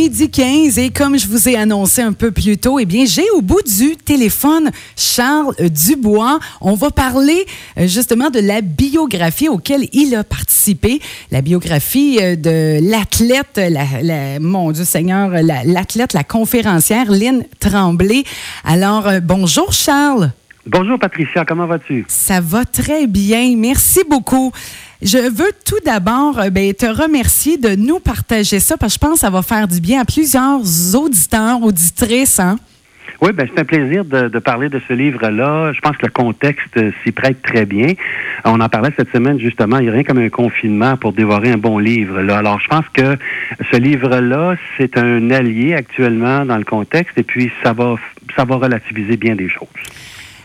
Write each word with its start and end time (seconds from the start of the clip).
midi 0.00 0.30
15 0.30 0.78
et 0.78 0.88
comme 0.88 1.18
je 1.18 1.28
vous 1.28 1.46
ai 1.46 1.56
annoncé 1.56 2.00
un 2.00 2.14
peu 2.14 2.30
plus 2.30 2.56
tôt, 2.56 2.78
eh 2.78 2.86
bien, 2.86 3.04
j'ai 3.04 3.28
au 3.32 3.42
bout 3.42 3.60
du 3.62 3.98
téléphone 3.98 4.70
Charles 4.96 5.54
Dubois. 5.68 6.40
On 6.62 6.72
va 6.72 6.90
parler 6.90 7.44
euh, 7.76 7.86
justement 7.86 8.30
de 8.30 8.38
la 8.38 8.62
biographie 8.62 9.50
auquel 9.50 9.88
il 9.92 10.14
a 10.14 10.24
participé. 10.24 11.02
La 11.30 11.42
biographie 11.42 12.18
euh, 12.18 12.34
de 12.34 12.78
l'athlète, 12.80 13.60
la, 13.60 14.40
mon 14.40 14.72
Dieu 14.72 14.86
Seigneur, 14.86 15.28
l'athlète, 15.42 16.14
la, 16.14 16.24
conférencière 16.24 17.10
Lynn 17.10 17.44
Tremblay. 17.58 18.24
Alors, 18.64 19.06
euh, 19.06 19.20
bonjour 19.20 19.74
Charles. 19.74 20.32
Bonjour 20.66 20.98
Patricia, 20.98 21.46
comment 21.46 21.66
vas-tu? 21.66 22.04
Ça 22.06 22.40
va 22.42 22.66
très 22.66 23.06
bien, 23.06 23.56
merci 23.56 24.00
beaucoup. 24.08 24.52
Je 25.00 25.16
veux 25.16 25.52
tout 25.64 25.80
d'abord 25.86 26.38
euh, 26.38 26.50
ben, 26.50 26.74
te 26.74 26.84
remercier 26.84 27.56
de 27.56 27.74
nous 27.76 27.98
partager 27.98 28.60
ça 28.60 28.76
parce 28.76 28.92
que 28.92 29.00
je 29.00 29.06
pense 29.06 29.14
que 29.14 29.20
ça 29.20 29.30
va 29.30 29.40
faire 29.40 29.66
du 29.66 29.80
bien 29.80 30.02
à 30.02 30.04
plusieurs 30.04 30.60
auditeurs, 30.94 31.62
auditrices. 31.62 32.38
Hein? 32.38 32.58
Oui, 33.22 33.32
ben, 33.32 33.48
c'est 33.48 33.58
un 33.58 33.64
plaisir 33.64 34.04
de, 34.04 34.38
parler 34.38 34.68
de 34.68 34.78
ce 34.86 34.92
livre-là. 34.92 35.72
Je 35.72 35.80
pense 35.80 35.96
que 35.96 36.04
le 36.04 36.12
contexte 36.12 36.78
s'y 37.02 37.12
prête 37.12 37.40
très 37.40 37.64
bien. 37.64 37.94
On 38.44 38.60
en 38.60 38.68
parlait 38.68 38.90
cette 38.98 39.10
semaine, 39.12 39.40
justement. 39.40 39.78
Il 39.78 39.84
n'y 39.84 39.88
a 39.88 39.92
rien 39.92 40.04
comme 40.04 40.18
un 40.18 40.28
confinement 40.28 40.98
pour 40.98 41.14
dévorer 41.14 41.52
un 41.52 41.58
bon 41.58 41.78
livre. 41.78 42.20
Là. 42.20 42.36
Alors, 42.36 42.60
je 42.60 42.68
pense 42.68 42.84
que 42.92 43.16
ce 43.72 43.78
livre-là, 43.78 44.56
c'est 44.76 44.98
un 44.98 45.30
allié 45.30 45.72
actuellement 45.72 46.44
dans 46.44 46.58
le 46.58 46.64
contexte 46.64 47.16
et 47.16 47.22
puis 47.22 47.50
ça 47.62 47.72
va, 47.72 47.94
ça 48.36 48.44
va 48.44 48.56
relativiser 48.56 49.16
bien 49.16 49.34
des 49.34 49.48
choses. 49.48 49.68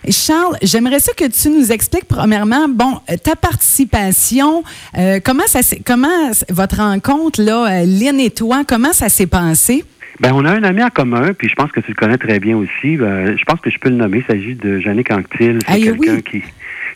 Charles, 0.10 0.58
j'aimerais 0.62 1.00
ça 1.00 1.14
que 1.14 1.26
tu 1.26 1.50
nous 1.50 1.72
expliques 1.72 2.06
premièrement, 2.06 2.68
bon, 2.68 3.00
euh, 3.10 3.18
ta 3.18 3.36
participation, 3.36 4.64
euh, 4.98 5.20
comment 5.24 5.48
ça 5.48 5.62
comment 5.86 6.32
votre 6.50 6.78
rencontre 6.78 7.42
là, 7.42 7.82
euh, 7.82 7.86
Lynn 7.86 8.20
et 8.20 8.30
toi, 8.30 8.64
comment 8.68 8.94
ça 8.94 9.10
s'est 9.10 9.28
passé? 9.28 9.84
Ben, 10.20 10.32
on 10.34 10.46
a 10.46 10.52
un 10.52 10.64
ami 10.64 10.82
en 10.84 10.90
commun, 10.90 11.34
puis 11.34 11.50
je 11.50 11.56
pense 11.56 11.72
que 11.72 11.82
tu 11.82 11.92
le 11.92 11.96
connais 11.96 12.18
très 12.18 12.40
bien 12.40 12.56
aussi. 12.56 12.96
je 12.96 13.44
pense 13.44 13.60
que 13.60 13.70
je 13.70 13.78
peux 13.78 13.90
le 13.90 13.98
nommer. 13.98 14.20
Il 14.20 14.34
s'agit 14.34 14.56
de 14.56 14.80
Jannick 14.80 15.12
Anctil. 15.12 15.60
C'est 15.68 15.82
quelqu'un 15.82 16.22
qui 16.22 16.42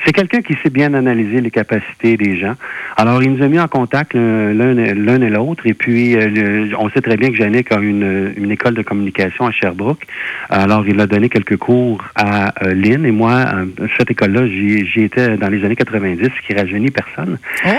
c'est 0.05 0.14
quelqu'un 0.14 0.42
qui 0.42 0.55
sait 0.64 0.69
bien 0.69 0.94
analyser 0.94 1.42
les 1.42 1.52
capacités 1.52 2.16
des 2.16 2.38
gens. 2.38 2.53
Alors, 2.95 3.22
il 3.22 3.33
nous 3.33 3.44
a 3.44 3.47
mis 3.47 3.59
en 3.59 3.67
contact 3.67 4.14
l'un 4.14 5.22
et 5.22 5.30
l'autre. 5.30 5.66
Et 5.66 5.73
puis, 5.73 6.16
euh, 6.16 6.67
on 6.80 6.89
sait 6.89 7.02
très 7.02 7.17
bien 7.17 7.30
que 7.31 7.38
Yannick 7.38 7.72
a 7.72 7.80
une, 7.80 8.33
une 8.38 8.52
école 8.52 8.75
de 8.75 8.81
communication 8.81 9.45
à 9.47 9.52
Sherbrooke. 9.52 10.05
Alors, 10.50 10.88
il 10.88 11.00
a 11.02 11.08
donné 11.08 11.27
quelques 11.27 11.58
cours 11.58 12.03
à 12.16 12.53
euh, 12.64 12.73
Lynn. 12.73 13.05
Et 13.05 13.11
moi, 13.11 13.31
euh, 13.31 13.66
cette 13.97 14.09
école-là, 14.11 14.47
j'y 14.47 15.02
étais 15.02 15.38
dans 15.38 15.50
les 15.50 15.66
années 15.66 15.75
90, 15.75 16.23
ce 16.23 16.47
qui 16.47 16.53
rajeunit 16.53 16.92
personne. 16.92 17.38
Oh! 17.66 17.70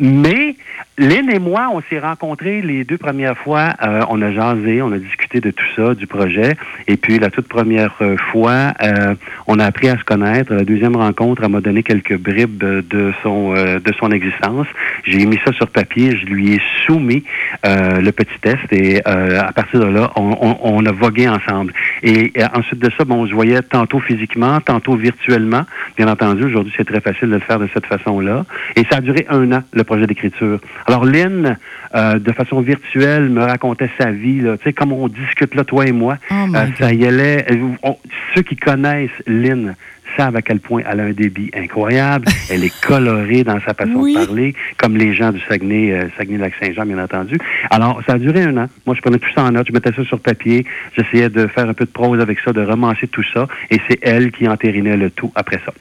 mais 0.00 0.56
Lynn 0.96 1.28
et 1.28 1.40
moi, 1.40 1.70
on 1.72 1.82
s'est 1.90 1.98
rencontrés 1.98 2.62
les 2.62 2.84
deux 2.84 2.98
premières 2.98 3.36
fois. 3.36 3.74
Euh, 3.82 4.02
on 4.10 4.22
a 4.22 4.30
jasé, 4.30 4.80
on 4.80 4.92
a 4.92 4.98
discuté 4.98 5.40
de 5.40 5.50
tout 5.50 5.64
ça, 5.74 5.92
du 5.96 6.06
projet. 6.06 6.56
Et 6.86 6.96
puis 6.96 7.18
la 7.18 7.30
toute 7.30 7.48
première 7.48 7.96
euh, 8.00 8.16
fois, 8.16 8.74
euh, 8.80 9.16
on 9.48 9.58
a 9.58 9.64
appris 9.64 9.88
à 9.88 9.98
se 9.98 10.04
connaître. 10.04 10.54
La 10.54 10.64
deuxième 10.64 10.94
rencontre, 10.94 11.42
elle 11.42 11.50
m'a 11.50 11.60
donné 11.60 11.82
quelques 11.82 12.16
bribes 12.16 12.62
de 12.62 13.12
son 13.24 13.54
de 13.54 13.92
son 13.98 14.12
existence. 14.12 14.68
J'ai 15.04 15.26
mis 15.26 15.38
ça 15.44 15.52
sur 15.52 15.66
papier, 15.66 16.16
je 16.16 16.26
lui 16.26 16.54
ai 16.54 16.60
soumis 16.86 17.24
le 17.64 18.10
petit 18.10 18.38
test 18.40 18.72
et 18.72 19.04
à 19.04 19.52
partir 19.52 19.80
de 19.80 19.86
là, 19.86 20.12
on, 20.16 20.56
on, 20.62 20.86
a 20.86 20.92
vogué 20.92 21.28
ensemble. 21.28 21.72
Et, 22.02 22.32
ensuite 22.54 22.78
de 22.78 22.90
ça, 22.96 23.04
bon, 23.04 23.22
on 23.22 23.26
se 23.26 23.32
voyait 23.32 23.62
tantôt 23.62 24.00
physiquement, 24.00 24.60
tantôt 24.60 24.96
virtuellement. 24.96 25.62
Bien 25.96 26.08
entendu, 26.08 26.44
aujourd'hui, 26.44 26.72
c'est 26.76 26.86
très 26.86 27.00
facile 27.00 27.28
de 27.28 27.34
le 27.34 27.40
faire 27.40 27.58
de 27.58 27.68
cette 27.72 27.86
façon-là. 27.86 28.44
Et 28.76 28.84
ça 28.90 28.98
a 28.98 29.00
duré 29.00 29.26
un 29.28 29.50
an, 29.52 29.62
le 29.72 29.84
projet 29.84 30.06
d'écriture. 30.06 30.60
Alors, 30.86 31.04
Lynn, 31.04 31.56
euh, 31.94 32.18
de 32.18 32.32
façon 32.32 32.60
virtuelle, 32.60 33.28
me 33.28 33.42
racontait 33.42 33.90
sa 33.98 34.10
vie. 34.10 34.40
Tu 34.40 34.64
sais, 34.64 34.72
comme 34.72 34.92
on 34.92 35.08
discute 35.08 35.54
là, 35.54 35.64
toi 35.64 35.86
et 35.86 35.92
moi, 35.92 36.18
oh 36.30 36.34
euh, 36.54 36.66
ça 36.78 36.92
y 36.92 37.06
allait. 37.06 37.46
Euh, 37.50 37.92
ceux 38.34 38.42
qui 38.42 38.56
connaissent 38.56 39.10
Lynn 39.26 39.76
savent 40.16 40.36
à 40.36 40.42
quel 40.42 40.60
point 40.60 40.82
elle 40.88 41.00
a 41.00 41.04
un 41.04 41.12
débit 41.12 41.50
incroyable. 41.56 42.26
elle 42.50 42.64
est 42.64 42.80
colorée 42.80 43.44
dans 43.44 43.60
sa 43.60 43.74
façon 43.74 44.02
de 44.02 44.14
parler, 44.14 44.54
comme 44.76 44.96
les 44.96 45.14
gens 45.14 45.32
du 45.32 45.40
Saguenay, 45.40 46.08
Saguenay-Lac-Saint-Jean, 46.16 46.84
bien 46.84 47.02
entendu. 47.02 47.38
Alors, 47.70 48.00
ça 48.06 48.14
a 48.14 48.18
duré 48.18 48.42
un 48.42 48.56
an. 48.56 48.66
Moi, 48.86 48.94
je 48.94 49.00
prenais 49.00 49.18
tout 49.18 49.30
ça 49.34 49.42
en 49.42 49.52
note, 49.52 49.66
je 49.68 49.72
mettais 49.72 49.92
ça 49.92 50.04
sur 50.04 50.20
papier, 50.20 50.66
j'essayais 50.96 51.30
de 51.30 51.46
faire 51.46 51.68
un 51.68 51.74
peu 51.74 51.84
de 51.84 51.90
prose 51.90 52.20
avec 52.20 52.38
ça, 52.40 52.52
de 52.52 52.62
romancer 52.62 53.08
tout 53.08 53.24
ça, 53.32 53.48
et 53.70 53.80
c'est 53.88 53.98
elle 54.02 54.30
qui 54.30 54.46
entérinait 54.48 54.96
le 54.96 55.10
tout 55.10 55.32
après 55.34 55.60
ça. 55.64 55.72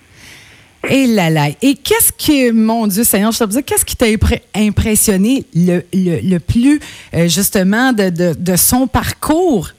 Et 0.90 1.08
là 1.08 1.30
là. 1.30 1.48
Et 1.62 1.76
qu'est-ce 1.76 2.12
qui, 2.12 2.52
mon 2.52 2.88
Dieu 2.88 3.04
Seigneur, 3.04 3.32
je 3.32 3.40
te 3.40 3.46
dire, 3.46 3.64
qu'est-ce 3.66 3.86
qui 3.86 3.96
t'a 3.96 4.06
impressionné 4.56 5.46
le, 5.56 5.82
le, 5.94 6.38
plus, 6.40 6.80
euh, 7.14 7.28
justement, 7.28 7.94
de, 7.94 8.10
de, 8.10 8.34
de, 8.38 8.56
son 8.58 8.88
parcours? 8.88 9.70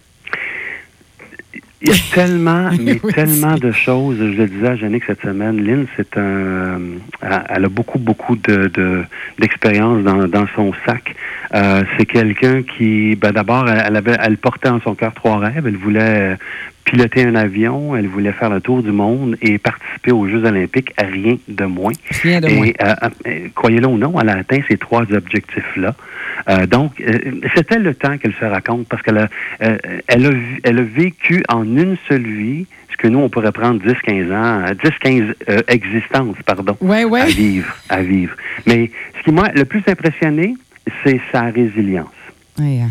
Il 1.82 1.90
y 1.90 1.92
a 1.92 1.96
tellement, 2.14 2.70
mais 2.80 2.98
tellement 3.12 3.56
de 3.56 3.70
choses. 3.70 4.16
Je 4.16 4.24
le 4.24 4.46
disais 4.46 4.68
à 4.68 4.76
Jannick 4.76 5.04
cette 5.06 5.20
semaine. 5.20 5.62
Lynn, 5.62 5.86
c'est 5.94 6.16
un, 6.16 6.20
euh, 6.22 6.98
elle 7.22 7.64
a 7.66 7.68
beaucoup, 7.68 7.98
beaucoup 7.98 8.36
de, 8.36 9.04
d'expérience 9.38 10.02
dans, 10.02 10.26
dans 10.26 10.46
son 10.56 10.72
sac. 10.86 11.14
Euh, 11.54 11.82
c'est 11.98 12.06
quelqu'un 12.06 12.62
qui, 12.62 13.14
ben 13.16 13.32
d'abord, 13.32 13.68
elle 13.68 13.96
avait, 13.96 14.16
elle 14.18 14.38
portait 14.38 14.70
en 14.70 14.80
son 14.80 14.94
cœur 14.94 15.12
trois 15.12 15.36
rêves. 15.36 15.66
Elle 15.66 15.76
voulait 15.76 16.38
piloter 16.84 17.24
un 17.24 17.34
avion, 17.34 17.96
elle 17.96 18.06
voulait 18.06 18.32
faire 18.32 18.50
le 18.50 18.60
tour 18.60 18.82
du 18.82 18.92
monde 18.92 19.36
et 19.40 19.58
participer 19.58 20.12
aux 20.12 20.28
Jeux 20.28 20.44
olympiques, 20.44 20.92
rien 20.98 21.36
de 21.48 21.64
moins. 21.64 21.92
Rien 22.22 22.40
de 22.40 22.48
moins. 22.48 22.66
Et 22.66 22.76
euh, 22.82 22.94
euh, 23.26 23.48
croyez-le 23.54 23.86
ou 23.86 23.98
non, 23.98 24.14
elle 24.20 24.28
a 24.28 24.38
atteint 24.38 24.60
ces 24.68 24.76
trois 24.76 25.02
objectifs-là. 25.10 25.94
Euh, 26.48 26.66
donc, 26.66 27.02
c'était 27.54 27.78
le 27.78 27.94
temps 27.94 28.18
qu'elle 28.18 28.34
se 28.34 28.44
raconte 28.44 28.86
parce 28.88 29.02
qu'elle 29.02 29.18
a, 29.18 29.28
elle 29.60 30.26
a, 30.26 30.30
elle 30.62 30.78
a 30.78 30.82
vécu 30.82 31.42
en 31.48 31.64
une 31.64 31.96
seule 32.08 32.26
vie 32.26 32.66
ce 32.90 32.96
que 32.96 33.08
nous, 33.08 33.18
on 33.18 33.28
pourrait 33.28 33.50
prendre 33.50 33.82
10-15 33.82 34.32
ans, 34.32 34.64
10-15 34.72 35.64
existences, 35.68 36.36
pardon, 36.46 36.76
ouais, 36.80 37.04
ouais. 37.04 37.22
à 37.22 37.26
vivre, 37.26 37.76
à 37.88 38.02
vivre. 38.02 38.36
Mais 38.66 38.90
ce 39.18 39.24
qui 39.24 39.32
m'a 39.32 39.50
le 39.52 39.64
plus 39.64 39.82
impressionné, 39.88 40.54
c'est 41.02 41.20
sa 41.32 41.42
résilience. 41.42 42.06
Hein. 42.60 42.88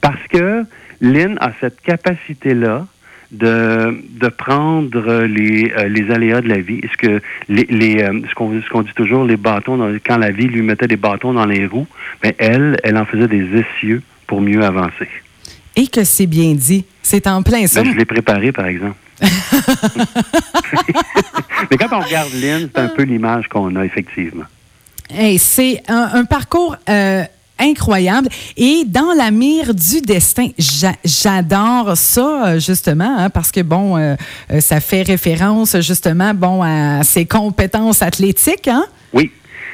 Parce 0.00 0.24
que 0.28 0.64
Lynn 1.00 1.36
a 1.40 1.52
cette 1.60 1.80
capacité-là 1.80 2.86
de, 3.32 4.02
de 4.20 4.28
prendre 4.28 5.22
les, 5.24 5.72
euh, 5.76 5.88
les 5.88 6.10
aléas 6.10 6.40
de 6.40 6.48
la 6.48 6.58
vie. 6.58 6.80
Est-ce 6.82 6.96
que 6.96 7.22
les, 7.48 7.66
les 7.70 8.02
euh, 8.02 8.20
ce 8.28 8.34
qu'on 8.34 8.50
ce 8.50 8.82
dit 8.82 8.94
toujours, 8.94 9.24
les 9.24 9.36
bâtons, 9.36 9.76
dans, 9.76 9.92
quand 10.04 10.18
la 10.18 10.30
vie 10.30 10.46
lui 10.46 10.62
mettait 10.62 10.88
des 10.88 10.96
bâtons 10.96 11.32
dans 11.32 11.46
les 11.46 11.66
roues, 11.66 11.86
mais 12.22 12.34
ben, 12.38 12.52
elle, 12.52 12.76
elle 12.82 12.96
en 12.96 13.04
faisait 13.04 13.28
des 13.28 13.46
essieux 13.60 14.02
pour 14.26 14.40
mieux 14.40 14.64
avancer. 14.64 15.08
Et 15.76 15.86
que 15.86 16.04
c'est 16.04 16.26
bien 16.26 16.54
dit. 16.54 16.84
C'est 17.02 17.26
en 17.26 17.42
plein 17.42 17.66
ça. 17.66 17.82
Ben, 17.82 17.92
je 17.92 17.96
l'ai 17.96 18.04
préparé, 18.04 18.52
par 18.52 18.66
exemple. 18.66 18.96
mais 21.70 21.76
quand 21.76 21.88
on 21.92 22.00
regarde 22.00 22.32
Lynn, 22.34 22.70
c'est 22.74 22.80
un 22.80 22.88
peu 22.88 23.02
l'image 23.02 23.48
qu'on 23.48 23.76
a, 23.76 23.84
effectivement. 23.84 24.44
Hey, 25.10 25.38
c'est 25.38 25.82
un, 25.88 26.10
un, 26.14 26.24
parcours 26.24 26.76
euh, 26.88 27.24
incroyable. 27.60 28.28
Et 28.56 28.84
dans 28.86 29.12
la 29.16 29.30
mire 29.30 29.74
du 29.74 30.00
destin, 30.00 30.48
j'adore 31.04 31.96
ça, 31.96 32.58
justement, 32.58 33.16
hein, 33.18 33.30
parce 33.30 33.52
que, 33.52 33.60
bon, 33.60 33.96
euh, 33.96 34.16
euh, 34.52 34.60
ça 34.60 34.80
fait 34.80 35.02
référence, 35.02 35.78
justement, 35.80 36.34
bon, 36.34 36.62
à 36.62 37.02
ses 37.02 37.26
compétences 37.26 38.02
athlétiques, 38.02 38.68
hein? 38.68 38.84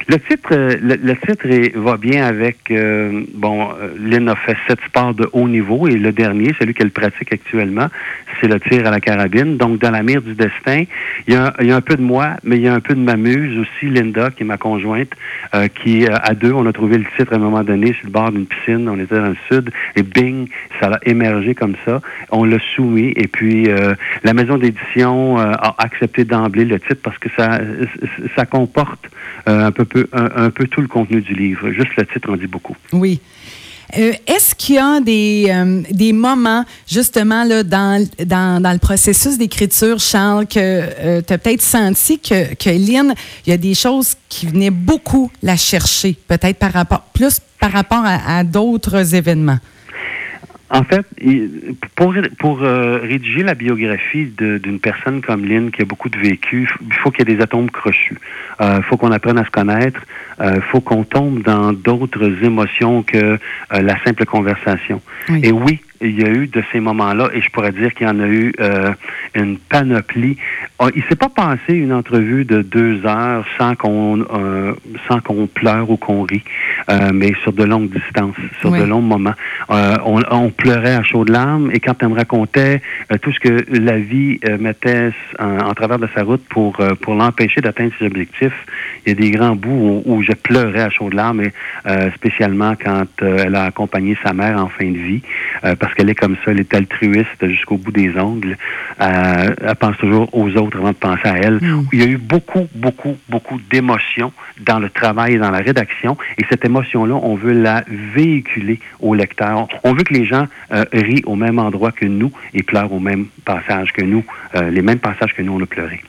Le 0.09 0.19
titre, 0.21 0.51
euh, 0.53 0.77
le, 0.81 1.17
titre 1.17 1.49
va 1.81 1.97
bien 1.97 2.25
avec 2.25 2.71
euh, 2.71 3.25
bon, 3.35 3.71
euh, 3.73 3.89
Lynn 3.99 4.29
a 4.29 4.37
fait 4.37 4.57
sept 4.69 4.79
sports 4.87 5.15
de 5.15 5.29
haut 5.33 5.49
niveau 5.49 5.89
et 5.89 5.97
le 5.97 6.13
dernier, 6.13 6.55
celui 6.61 6.75
qu'elle 6.75 6.93
pratique 6.93 7.33
actuellement, 7.33 7.89
c'est 8.41 8.47
le 8.47 8.61
tir 8.61 8.87
à 8.87 8.93
la 8.93 9.01
carabine. 9.01 9.57
Donc 9.57 9.81
dans 9.81 9.91
la 9.91 10.05
mire 10.05 10.23
du 10.23 10.35
destin, 10.35 10.85
il 11.27 11.35
y, 11.35 11.37
a, 11.37 11.53
il 11.61 11.67
y 11.67 11.73
a 11.73 11.77
un 11.77 11.81
peu 11.81 11.97
de 11.97 12.03
moi, 12.03 12.37
mais 12.45 12.57
il 12.57 12.63
y 12.63 12.69
a 12.69 12.75
un 12.75 12.79
peu 12.79 12.95
de 12.95 13.01
ma 13.01 13.17
muse 13.17 13.59
aussi, 13.59 13.87
Linda, 13.87 14.31
qui 14.31 14.45
est 14.45 14.47
ma 14.47 14.59
conjointe, 14.59 15.11
qui 15.83 16.07
à 16.07 16.35
deux, 16.35 16.53
on 16.53 16.67
a 16.67 16.73
trouvé 16.73 16.99
le 16.99 17.07
titre 17.17 17.33
à 17.33 17.37
un 17.37 17.41
moment 17.41 17.65
donné 17.65 17.93
sur 17.95 18.05
le 18.05 18.11
bord 18.11 18.31
d'une 18.31 18.47
piscine. 18.47 18.89
On 18.89 19.01
était 19.01 19.17
dans 19.17 19.31
le 19.31 19.37
sud 19.51 19.73
et 19.97 20.03
bing, 20.03 20.49
ça 20.81 20.89
a 20.93 20.99
émergé 21.05 21.55
comme 21.55 21.75
ça. 21.85 22.01
On 22.31 22.45
l'a 22.45 22.59
soumis 22.77 23.13
et 23.17 23.27
puis 23.27 23.69
la 24.23 24.35
maison 24.35 24.57
d'édition 24.59 25.39
a 25.39 25.75
accepté 25.79 26.25
d'emblée 26.25 26.65
le 26.65 26.79
titre 26.79 27.01
parce 27.03 27.19
que 27.19 27.29
ça 27.37 27.61
ça 28.37 28.45
comporte 28.47 29.09
un 29.47 29.73
peu 29.73 29.85
un, 30.13 30.51
peu 30.51 30.67
tout 30.67 30.81
le 30.81 30.89
contenu 30.89 31.21
du 31.21 31.35
livre. 31.35 31.71
Juste 31.71 31.97
le 31.97 32.07
titre 32.07 32.31
en 32.31 32.37
dit 32.37 32.47
beaucoup. 32.47 32.77
Oui. 32.93 33.21
Euh, 33.97 34.13
est-ce 34.27 34.55
qu'il 34.55 34.75
y 34.75 34.79
a 34.79 35.01
des, 35.01 35.47
euh, 35.49 35.83
des 35.91 36.13
moments, 36.13 36.65
justement, 36.89 37.45
là, 37.45 37.63
dans, 37.63 38.05
dans, 38.25 38.61
dans 38.61 38.73
le 38.73 38.79
processus 38.79 39.39
d'écriture, 39.39 40.01
Charles, 40.01 40.47
que 40.47 40.59
euh, 40.59 41.23
tu 41.27 41.33
as 41.33 41.39
peut-être 41.39 41.63
senti 41.63 42.19
que, 42.19 42.55
que 42.55 42.71
Lynn, 42.71 43.15
il 43.47 43.51
y 43.51 43.53
a 43.53 43.57
des 43.57 43.75
choses 43.75 44.15
qui 44.29 44.47
venaient 44.47 44.71
beaucoup 44.71 45.31
la 45.43 45.57
chercher, 45.57 46.17
peut-être 46.27 46.59
plus 47.15 47.41
par 47.61 47.73
rapport 47.73 48.05
à, 48.05 48.45
d'autres 48.45 49.15
événements? 49.15 49.59
En 50.69 50.83
fait, 50.83 51.07
pour, 51.95 52.15
pour 52.39 52.63
euh, 52.63 52.99
rédiger 53.01 53.45
la 53.45 53.55
biographie 53.55 54.33
d'une 54.37 54.81
personne 54.81 55.21
comme 55.21 55.45
Lynn 55.45 55.71
qui 55.71 55.83
a 55.83 55.85
beaucoup 55.85 56.09
de 56.09 56.19
vécu, 56.19 56.69
il 56.81 56.95
faut 56.95 57.11
qu'il 57.11 57.29
y 57.29 57.33
ait 57.33 57.37
des 57.37 57.43
atomes 57.43 57.71
crochus. 57.71 58.19
Il 58.61 58.67
euh, 58.67 58.83
faut 58.83 58.97
qu'on 58.97 59.13
apprenne 59.13 59.39
à 59.39 59.45
se 59.45 59.51
connaître. 59.51 60.01
Il 60.41 60.47
euh, 60.47 60.61
faut 60.73 60.81
qu'on 60.81 61.05
tombe 61.05 61.43
dans 61.43 61.73
d'autres 61.73 62.43
émotions 62.43 63.03
que 63.03 63.39
la 63.71 64.03
simple 64.05 64.25
conversation. 64.25 65.01
Et 65.43 65.53
oui, 65.53 65.81
il 66.01 66.21
y 66.21 66.25
a 66.25 66.29
eu 66.29 66.47
de 66.47 66.63
ces 66.73 66.81
moments-là, 66.81 67.31
et 67.33 67.41
je 67.41 67.51
pourrais 67.51 67.73
dire 67.73 67.95
qu'il 67.95 68.07
y 68.07 68.11
en 68.11 68.21
a 68.21 68.27
eu 68.27 68.53
euh, 68.61 68.93
une 69.35 69.59
panoplie. 69.59 70.37
Ah, 70.79 70.89
il 70.95 71.03
s'est 71.05 71.17
pas 71.17 71.29
passé 71.29 71.75
une 71.75 71.93
entrevue 71.93 72.45
de 72.45 72.63
deux 72.63 73.05
heures 73.07 73.47
sans 73.59 73.75
qu'on 73.75 74.21
euh, 74.21 74.75
sans 75.09 75.21
qu'on 75.21 75.47
pleure 75.47 75.91
ou 75.91 75.97
qu'on 75.97 76.23
rit, 76.23 76.43
euh, 76.91 77.11
mais 77.13 77.33
sur 77.43 77.53
de 77.53 77.65
longues 77.65 77.91
distances, 77.91 78.37
sur 78.61 78.71
de 78.71 78.83
longs 78.83 79.01
moments. 79.01 79.35
On, 79.69 80.23
on, 80.31 80.51
pleurait 80.51 80.95
à 80.95 81.03
chaudes 81.03 81.29
larmes, 81.29 81.71
et 81.73 81.81
quand 81.81 81.95
elle 82.01 82.09
me 82.09 82.15
racontait 82.15 82.81
tout 83.23 83.33
ce 83.33 83.41
que 83.41 83.65
la 83.71 83.99
vie 83.99 84.39
mettait 84.59 85.11
en, 85.39 85.75
travers 85.75 85.99
de 85.99 86.09
sa 86.15 86.23
route 86.23 86.43
pour 86.49 86.77
pour 87.01 87.15
l'empêcher 87.15 87.61
d'atteindre 87.61 87.93
ses 87.99 88.07
objectifs, 88.07 88.67
il 89.05 89.11
y 89.11 89.13
a 89.13 89.15
des 89.15 89.31
grands 89.31 89.57
bouts 89.57 90.03
où, 90.07 90.15
où 90.15 90.23
je 90.23 90.33
pleurais 90.33 90.83
à 90.83 90.91
chaudes 90.91 91.15
larmes, 91.15 91.43
et 91.43 91.53
spécialement 92.15 92.75
quand 92.83 93.07
elle 93.21 93.55
a 93.55 93.65
accompagné 93.65 94.17
sa 94.25 94.33
mère 94.33 94.59
en 94.59 94.69
fin 94.69 94.91
de 94.91 94.99
vie 94.99 95.23
parce 95.79 95.95
qu'elle 95.95 96.11
est 96.11 96.15
comme 96.15 96.37
ça, 96.45 96.53
elle 96.53 96.61
est 96.61 96.75
altruiste 96.75 97.47
jusqu'au 97.47 97.77
bout 97.77 97.93
des 97.93 98.19
ongles. 98.19 98.57
Euh, 99.01 99.55
elle 99.61 99.77
pense 99.77 99.97
toujours 99.99 100.29
aux 100.33 100.49
autres 100.57 100.79
avant 100.79 100.91
de 100.91 100.95
penser 100.95 101.29
à 101.29 101.37
elle. 101.37 101.57
Hmm. 101.57 101.87
Il 101.93 102.01
y 102.01 102.03
a 102.03 102.07
eu 102.07 102.17
beaucoup, 102.17 102.69
beaucoup, 102.75 103.17
beaucoup 103.29 103.61
d'émotions 103.71 104.33
dans 104.61 104.79
le 104.79 104.89
travail 104.91 105.35
et 105.35 105.39
dans 105.39 105.51
la 105.51 105.59
rédaction, 105.59 106.17
et 106.39 106.45
cette 106.49 106.65
on 106.95 107.35
veut 107.35 107.53
la 107.53 107.85
véhiculer 107.89 108.81
au 109.01 109.15
lecteur. 109.15 109.69
On 109.85 109.93
veut 109.93 110.03
que 110.03 110.15
les 110.15 110.27
gens 110.27 110.47
euh, 110.73 110.85
rient 110.93 111.23
au 111.27 111.37
même 111.37 111.59
endroit 111.59 111.93
que 111.93 112.07
nous 112.07 112.33
et 112.55 112.63
pleurent 112.63 112.93
au 112.93 113.01
même 113.01 113.27
passage 113.45 113.93
que 113.93 114.03
nous, 114.03 114.25
euh, 114.55 114.71
les 114.71 114.83
mêmes 114.83 114.99
passages 114.99 115.35
que 115.35 115.43
nous, 115.43 115.55
on 115.55 115.63
a 115.63 115.67
pleuré. 115.67 116.03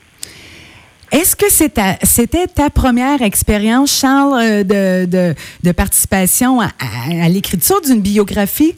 Est-ce 1.11 1.35
que 1.35 1.49
c'était 1.49 2.47
ta 2.47 2.69
première 2.69 3.21
expérience, 3.21 3.97
Charles, 3.97 4.65
de, 4.65 5.71
participation 5.71 6.59
à 6.59 7.29
l'écriture 7.29 7.79
d'une 7.81 8.01
biographie? 8.01 8.75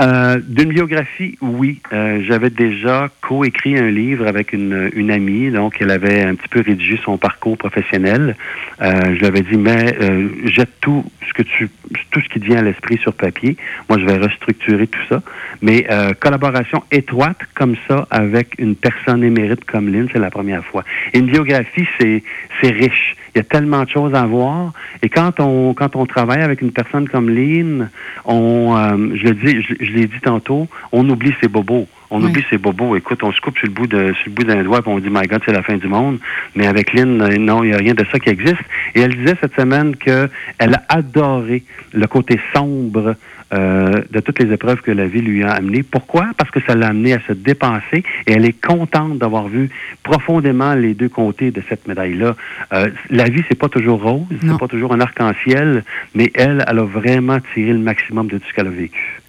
Euh, 0.00 0.40
D'une 0.46 0.70
biographie, 0.70 1.38
oui. 1.40 1.80
Euh, 1.92 2.20
J'avais 2.26 2.50
déjà 2.50 3.08
coécrit 3.20 3.78
un 3.78 3.90
livre 3.90 4.26
avec 4.26 4.52
une, 4.52 4.90
une, 4.94 5.10
amie, 5.10 5.50
donc 5.50 5.76
elle 5.80 5.90
avait 5.90 6.22
un 6.22 6.34
petit 6.34 6.48
peu 6.48 6.60
rédigé 6.60 6.98
son 7.04 7.16
parcours 7.16 7.56
professionnel. 7.56 8.36
Euh, 8.82 9.14
je 9.14 9.20
lui 9.20 9.26
avais 9.26 9.42
dit, 9.42 9.56
mais 9.56 9.96
euh, 10.00 10.28
jette 10.46 10.80
tout 10.80 11.04
ce 11.28 11.32
que 11.32 11.42
tu, 11.42 11.68
tout 12.10 12.20
ce 12.20 12.28
qui 12.28 12.40
vient 12.40 12.58
à 12.58 12.62
l'esprit 12.62 12.98
sur 12.98 13.12
papier. 13.12 13.56
Moi, 13.88 13.98
je 14.00 14.04
vais 14.04 14.16
restructurer 14.16 14.86
tout 14.88 15.04
ça. 15.08 15.22
Mais 15.62 15.86
euh, 15.90 16.12
collaboration 16.18 16.82
étroite 16.90 17.38
comme 17.54 17.76
ça 17.86 18.06
avec 18.10 18.54
une 18.58 18.74
personne 18.74 19.22
émérite 19.22 19.64
comme 19.64 19.92
Lynn, 19.92 20.08
c'est 20.12 20.18
la 20.18 20.30
première 20.30 20.64
fois. 20.64 20.84
Une 21.12 21.26
biographie, 21.26 21.86
c'est 22.00 22.22
c'est 22.60 22.70
riche. 22.70 23.16
Il 23.34 23.38
y 23.38 23.40
a 23.40 23.44
tellement 23.44 23.82
de 23.82 23.88
choses 23.88 24.14
à 24.14 24.24
voir. 24.26 24.72
Et 25.02 25.08
quand 25.08 25.40
on 25.40 25.74
quand 25.74 25.96
on 25.96 26.06
travaille 26.06 26.42
avec 26.42 26.62
une 26.62 26.70
personne 26.70 27.08
comme 27.08 27.28
Lynn, 27.28 27.90
on, 28.24 28.76
euh, 28.76 29.16
je 29.16 29.24
le 29.24 29.34
dis, 29.34 29.62
je, 29.62 29.92
l'ai 29.92 30.06
dit 30.06 30.20
tantôt, 30.22 30.68
on 30.92 31.08
oublie 31.08 31.34
ses 31.40 31.48
bobos. 31.48 31.88
On 32.10 32.22
oublie 32.22 32.44
ses 32.48 32.58
bobos. 32.58 32.94
Écoute, 32.94 33.24
on 33.24 33.32
se 33.32 33.40
coupe 33.40 33.58
sur 33.58 33.66
le 33.66 33.72
bout 33.72 33.88
de 33.88 34.12
sur 34.12 34.26
le 34.26 34.32
bout 34.32 34.44
d'un 34.44 34.62
doigt 34.62 34.78
et 34.86 34.88
on 34.88 35.00
dit 35.00 35.08
My 35.10 35.26
God, 35.26 35.42
c'est 35.44 35.52
la 35.52 35.62
fin 35.62 35.76
du 35.76 35.88
monde. 35.88 36.18
Mais 36.54 36.66
avec 36.66 36.92
Lynn, 36.92 37.20
euh, 37.20 37.36
non, 37.38 37.64
il 37.64 37.70
n'y 37.70 37.74
a 37.74 37.78
rien 37.78 37.94
de 37.94 38.04
ça 38.12 38.20
qui 38.20 38.28
existe. 38.28 38.62
Et 38.94 39.00
elle 39.00 39.16
disait 39.16 39.34
cette 39.40 39.56
semaine 39.56 39.96
qu'elle 39.96 40.30
a 40.60 40.82
adoré 40.88 41.64
le 41.92 42.06
côté 42.06 42.38
sombre 42.54 43.16
euh, 43.54 44.02
de 44.10 44.20
toutes 44.20 44.40
les 44.40 44.52
épreuves 44.52 44.80
que 44.80 44.90
la 44.90 45.06
vie 45.06 45.20
lui 45.20 45.42
a 45.44 45.52
amenées. 45.52 45.82
Pourquoi? 45.82 46.26
Parce 46.36 46.50
que 46.50 46.60
ça 46.66 46.74
l'a 46.74 46.88
amené 46.88 47.14
à 47.14 47.20
se 47.20 47.32
dépenser 47.32 48.02
et 48.26 48.32
elle 48.32 48.44
est 48.44 48.60
contente 48.60 49.18
d'avoir 49.18 49.48
vu 49.48 49.70
profondément 50.02 50.74
les 50.74 50.94
deux 50.94 51.08
côtés 51.08 51.50
de 51.50 51.62
cette 51.68 51.86
médaille-là. 51.86 52.36
Euh, 52.72 52.88
la 53.10 53.24
vie, 53.24 53.42
c'est 53.48 53.58
pas 53.58 53.68
toujours 53.68 54.02
rose, 54.02 54.26
c'est 54.40 54.58
pas 54.58 54.68
toujours 54.68 54.92
un 54.92 55.00
arc-en-ciel, 55.00 55.84
mais 56.14 56.30
elle, 56.34 56.64
elle 56.66 56.78
a 56.78 56.84
vraiment 56.84 57.38
tiré 57.54 57.72
le 57.72 57.78
maximum 57.78 58.26
de 58.26 58.38
tout 58.38 58.44
ce 58.48 58.54
qu'elle 58.54 58.66
a 58.66 58.70
vécu. 58.70 59.20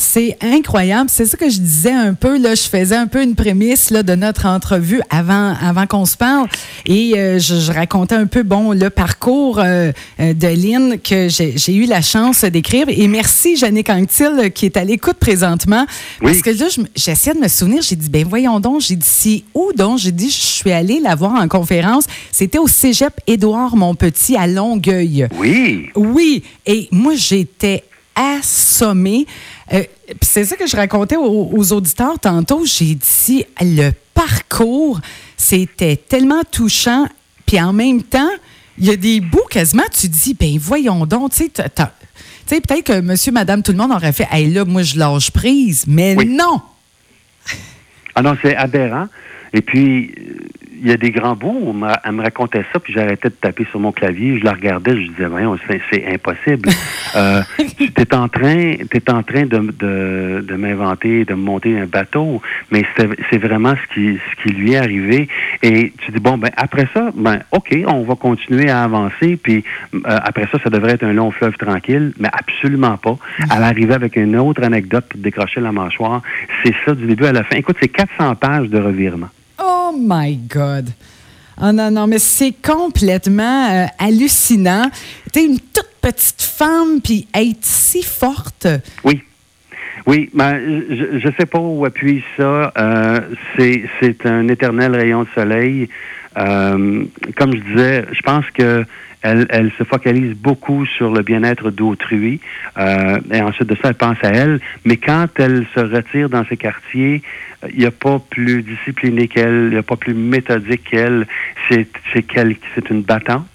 C'est 0.00 0.38
incroyable. 0.40 1.10
C'est 1.12 1.26
ça 1.26 1.36
que 1.36 1.50
je 1.50 1.58
disais 1.58 1.92
un 1.92 2.14
peu. 2.14 2.38
Là, 2.38 2.54
je 2.54 2.62
faisais 2.62 2.96
un 2.96 3.06
peu 3.06 3.22
une 3.22 3.34
prémisse 3.34 3.90
là, 3.90 4.02
de 4.02 4.14
notre 4.14 4.46
entrevue 4.46 5.02
avant, 5.10 5.54
avant 5.62 5.86
qu'on 5.86 6.06
se 6.06 6.16
parle. 6.16 6.48
Et 6.86 7.18
euh, 7.18 7.38
je, 7.38 7.70
racontais 7.70 8.14
un 8.14 8.26
peu 8.26 8.42
bon 8.42 8.72
le 8.72 8.88
parcours 8.88 9.58
euh, 9.58 9.92
euh, 10.18 10.32
de 10.32 10.48
Lynn 10.48 10.98
que 10.98 11.28
j'ai 11.28 11.74
eu 11.74 11.84
la 11.84 12.00
chance 12.00 12.44
d'écrire. 12.44 12.86
Et 12.88 13.08
merci, 13.08 13.56
Jannick 13.56 13.90
Anctil, 13.90 14.50
qui 14.54 14.64
est 14.64 14.78
à 14.78 14.84
l'écoute 14.84 15.18
présentement. 15.18 15.84
Parce 16.22 16.40
que 16.40 16.48
là, 16.48 16.66
j'essaie 16.96 17.34
de 17.34 17.40
me 17.40 17.48
souvenir. 17.48 17.82
J'ai 17.82 17.96
dit, 17.96 18.08
ben 18.08 18.26
voyons 18.26 18.58
donc. 18.58 18.80
J'ai 18.80 18.96
dit, 18.96 19.06
si 19.06 19.44
où 19.52 19.70
donc? 19.76 19.98
J'ai 19.98 20.12
dit, 20.12 20.30
je 20.30 20.40
suis 20.40 20.72
allée 20.72 21.00
la 21.00 21.14
voir 21.14 21.34
en 21.34 21.46
conférence. 21.46 22.04
C'était 22.32 22.58
au 22.58 22.68
cégep 22.68 23.12
Édouard 23.26 23.76
Montpetit 23.76 24.34
à 24.34 24.46
Longueuil. 24.46 25.28
Oui. 25.38 25.90
Oui. 25.94 26.42
Et 26.64 26.88
moi, 26.90 27.12
j'étais 27.16 27.84
assommée. 28.14 29.26
Euh, 29.72 29.84
c'est 30.20 30.44
ça 30.44 30.56
que 30.56 30.66
je 30.66 30.76
racontais 30.76 31.16
aux, 31.16 31.72
auditeurs 31.72 32.18
tantôt. 32.18 32.64
J'ai 32.64 32.96
dit, 32.96 33.44
le 33.60 33.90
parcours, 34.14 35.00
c'était 35.36 35.96
tellement 35.96 36.42
touchant. 36.50 37.06
Puis 37.46 37.60
en 37.60 37.72
même 37.72 38.02
temps, 38.02 38.30
il 38.78 38.86
y 38.86 38.90
a 38.90 38.96
des 38.96 39.20
bouts 39.20 39.46
quasiment, 39.50 39.84
tu 39.92 40.08
dis, 40.08 40.34
ben 40.34 40.58
voyons 40.58 41.06
donc, 41.06 41.32
tu 41.32 41.50
sais, 41.54 42.60
peut-être 42.60 42.84
que 42.84 43.00
monsieur, 43.00 43.32
madame, 43.32 43.62
tout 43.62 43.72
le 43.72 43.78
monde 43.78 43.92
aurait 43.92 44.12
fait, 44.12 44.26
hey, 44.30 44.50
là, 44.50 44.64
moi, 44.64 44.82
je 44.82 44.98
lâche 44.98 45.30
prise. 45.30 45.84
Mais 45.86 46.14
non! 46.14 46.62
Ah 48.14 48.22
non, 48.22 48.36
c'est 48.42 48.56
aberrant. 48.56 49.06
Et 49.52 49.62
puis, 49.62 50.12
il 50.80 50.88
y 50.88 50.92
a 50.92 50.96
des 50.96 51.10
grands 51.10 51.36
bouts. 51.36 51.74
Elle 52.04 52.12
me 52.12 52.22
racontait 52.22 52.64
ça, 52.72 52.80
puis 52.80 52.92
j'arrêtais 52.92 53.28
de 53.28 53.34
taper 53.34 53.66
sur 53.70 53.80
mon 53.80 53.92
clavier. 53.92 54.38
Je 54.38 54.44
la 54.44 54.52
regardais, 54.52 54.92
je 54.92 55.10
disais, 55.10 55.26
voyons, 55.26 55.56
c'est 55.68 56.06
impossible. 56.12 56.68
euh, 57.16 57.42
tu 57.78 57.92
es 57.96 58.14
en 58.14 58.28
train, 58.28 58.74
es 58.92 59.10
en 59.10 59.22
train 59.22 59.46
de, 59.46 59.58
de, 59.58 60.44
de 60.46 60.56
m'inventer, 60.56 61.24
de 61.24 61.34
me 61.34 61.42
monter 61.42 61.78
un 61.78 61.86
bateau, 61.86 62.40
mais 62.70 62.84
c'est 62.96 63.38
vraiment 63.38 63.74
ce 63.74 63.94
qui, 63.94 64.18
ce 64.18 64.42
qui 64.42 64.54
lui 64.54 64.72
est 64.72 64.78
arrivé. 64.78 65.28
Et 65.62 65.92
tu 65.98 66.12
dis, 66.12 66.20
bon, 66.20 66.38
ben 66.38 66.50
après 66.56 66.88
ça, 66.94 67.10
ben 67.14 67.40
OK, 67.52 67.76
on 67.86 68.02
va 68.02 68.14
continuer 68.14 68.70
à 68.70 68.82
avancer, 68.82 69.36
puis 69.36 69.64
euh, 69.94 69.98
après 70.04 70.48
ça, 70.50 70.58
ça 70.62 70.70
devrait 70.70 70.92
être 70.92 71.04
un 71.04 71.12
long 71.12 71.30
fleuve 71.30 71.56
tranquille, 71.56 72.12
mais 72.18 72.28
absolument 72.32 72.96
pas. 72.96 73.16
Elle 73.54 73.62
arrivait 73.62 73.94
avec 73.94 74.16
une 74.16 74.36
autre 74.36 74.62
anecdote 74.64 75.04
pour 75.08 75.20
décrocher 75.20 75.60
la 75.60 75.72
mâchoire. 75.72 76.22
C'est 76.64 76.74
ça 76.84 76.94
du 76.94 77.06
début 77.06 77.26
à 77.26 77.32
la 77.32 77.44
fin. 77.44 77.56
Écoute, 77.56 77.76
c'est 77.80 77.88
400 77.88 78.34
pages 78.36 78.68
de 78.68 78.78
revirement. 78.78 79.28
Oh 79.72 79.92
my 79.96 80.36
God! 80.48 80.90
Oh 81.62 81.70
non, 81.72 81.90
non, 81.90 82.06
mais 82.06 82.18
c'est 82.18 82.54
complètement 82.60 83.70
euh, 83.70 83.86
hallucinant. 83.98 84.90
Tu 85.32 85.38
es 85.38 85.44
une 85.44 85.60
toute 85.60 85.90
petite 86.00 86.42
femme, 86.42 87.00
puis 87.02 87.28
être 87.34 87.62
si 87.64 88.02
forte. 88.02 88.66
Oui. 89.04 89.22
Oui, 90.06 90.30
ben, 90.32 90.58
je 90.88 91.26
ne 91.26 91.32
sais 91.38 91.46
pas 91.46 91.58
où 91.60 91.84
appuie 91.84 92.24
ça. 92.36 92.72
Euh, 92.76 93.20
c'est 93.58 94.26
un 94.26 94.48
éternel 94.48 94.96
rayon 94.96 95.22
de 95.22 95.28
soleil. 95.34 95.88
Euh, 96.36 97.04
comme 97.36 97.54
je 97.54 97.60
disais, 97.72 98.04
je 98.10 98.22
pense 98.22 98.46
que 98.52 98.84
elle, 99.22 99.46
elle 99.50 99.70
se 99.78 99.84
focalise 99.84 100.34
beaucoup 100.34 100.86
sur 100.86 101.12
le 101.12 101.22
bien-être 101.22 101.70
d'autrui. 101.70 102.40
Euh, 102.78 103.20
et 103.32 103.40
ensuite 103.40 103.68
de 103.68 103.74
ça, 103.76 103.88
elle 103.88 103.94
pense 103.94 104.16
à 104.22 104.28
elle. 104.28 104.60
Mais 104.84 104.96
quand 104.96 105.28
elle 105.36 105.66
se 105.74 105.80
retire 105.80 106.30
dans 106.30 106.44
ses 106.46 106.56
quartiers, 106.56 107.22
il 107.72 107.78
n'y 107.78 107.86
a 107.86 107.90
pas 107.90 108.18
plus 108.30 108.62
discipliné 108.62 109.28
qu'elle, 109.28 109.66
il 109.66 109.70
n'y 109.70 109.76
a 109.76 109.82
pas 109.82 109.96
plus 109.96 110.14
méthodique 110.14 110.84
qu'elle. 110.84 111.26
C'est, 111.68 111.86
c'est, 112.12 112.24
c'est 112.74 112.90
une 112.90 113.02
battante. 113.02 113.46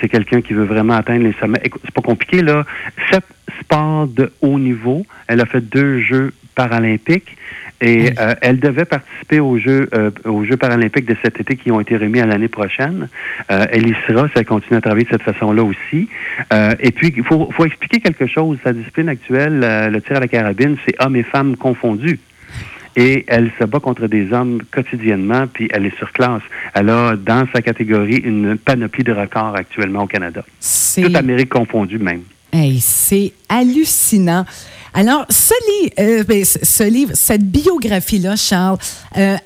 C'est 0.00 0.08
quelqu'un 0.08 0.42
qui 0.42 0.54
veut 0.54 0.64
vraiment 0.64 0.94
atteindre 0.94 1.24
les 1.24 1.34
sommets. 1.40 1.60
C'est 1.84 1.94
pas 1.94 2.02
compliqué, 2.02 2.42
là. 2.42 2.64
Sept 3.10 3.24
sports 3.60 4.06
de 4.06 4.32
haut 4.40 4.58
niveau. 4.58 5.04
Elle 5.26 5.40
a 5.40 5.46
fait 5.46 5.60
deux 5.60 6.00
Jeux 6.00 6.32
paralympiques. 6.54 7.36
Et 7.80 8.10
euh, 8.18 8.34
elle 8.40 8.58
devait 8.58 8.86
participer 8.86 9.40
aux 9.40 9.58
Jeux, 9.58 9.88
euh, 9.94 10.10
aux 10.24 10.44
Jeux 10.44 10.56
paralympiques 10.56 11.04
de 11.04 11.16
cet 11.22 11.40
été 11.40 11.56
qui 11.56 11.70
ont 11.70 11.80
été 11.80 11.96
remis 11.96 12.20
à 12.20 12.26
l'année 12.26 12.48
prochaine. 12.48 13.08
Euh, 13.50 13.66
elle 13.70 13.86
y 13.86 13.94
sera, 14.06 14.28
ça 14.34 14.44
continue 14.44 14.78
à 14.78 14.80
travailler 14.80 15.04
de 15.04 15.10
cette 15.10 15.22
façon-là 15.22 15.62
aussi. 15.62 16.08
et 16.80 16.90
puis, 16.92 17.12
il 17.16 17.24
faut, 17.24 17.50
faut, 17.52 17.66
expliquer 17.66 18.00
quelque 18.00 18.26
chose. 18.26 18.58
Sa 18.64 18.72
discipline 18.72 19.08
actuelle, 19.08 19.90
le 19.92 20.00
tir 20.00 20.16
à 20.16 20.20
la 20.20 20.28
carabine, 20.28 20.76
c'est 20.86 20.94
hommes 21.02 21.16
et 21.16 21.22
femmes 21.22 21.56
confondus. 21.56 22.18
Et 22.98 23.26
elle 23.28 23.50
se 23.58 23.64
bat 23.64 23.78
contre 23.78 24.06
des 24.06 24.32
hommes 24.32 24.62
quotidiennement, 24.70 25.46
puis 25.52 25.68
elle 25.70 25.84
est 25.84 25.96
sur 25.98 26.10
classe. 26.12 26.42
Elle 26.72 26.88
a, 26.88 27.14
dans 27.14 27.46
sa 27.54 27.60
catégorie, 27.60 28.16
une 28.16 28.56
panoplie 28.56 29.04
de 29.04 29.12
records 29.12 29.54
actuellement 29.54 30.04
au 30.04 30.06
Canada. 30.06 30.42
Toute 30.94 31.14
Amérique 31.14 31.50
confondue 31.50 31.98
même. 31.98 32.22
Hey, 32.52 32.80
c'est 32.80 33.32
hallucinant. 33.50 34.46
Alors, 34.96 35.26
ce, 35.28 35.52
euh, 36.00 36.24
ben, 36.24 36.42
ce 36.42 36.82
livre, 36.82 37.12
cette 37.14 37.42
biographie-là, 37.42 38.34
Charles, 38.34 38.78
euh, 39.18 39.36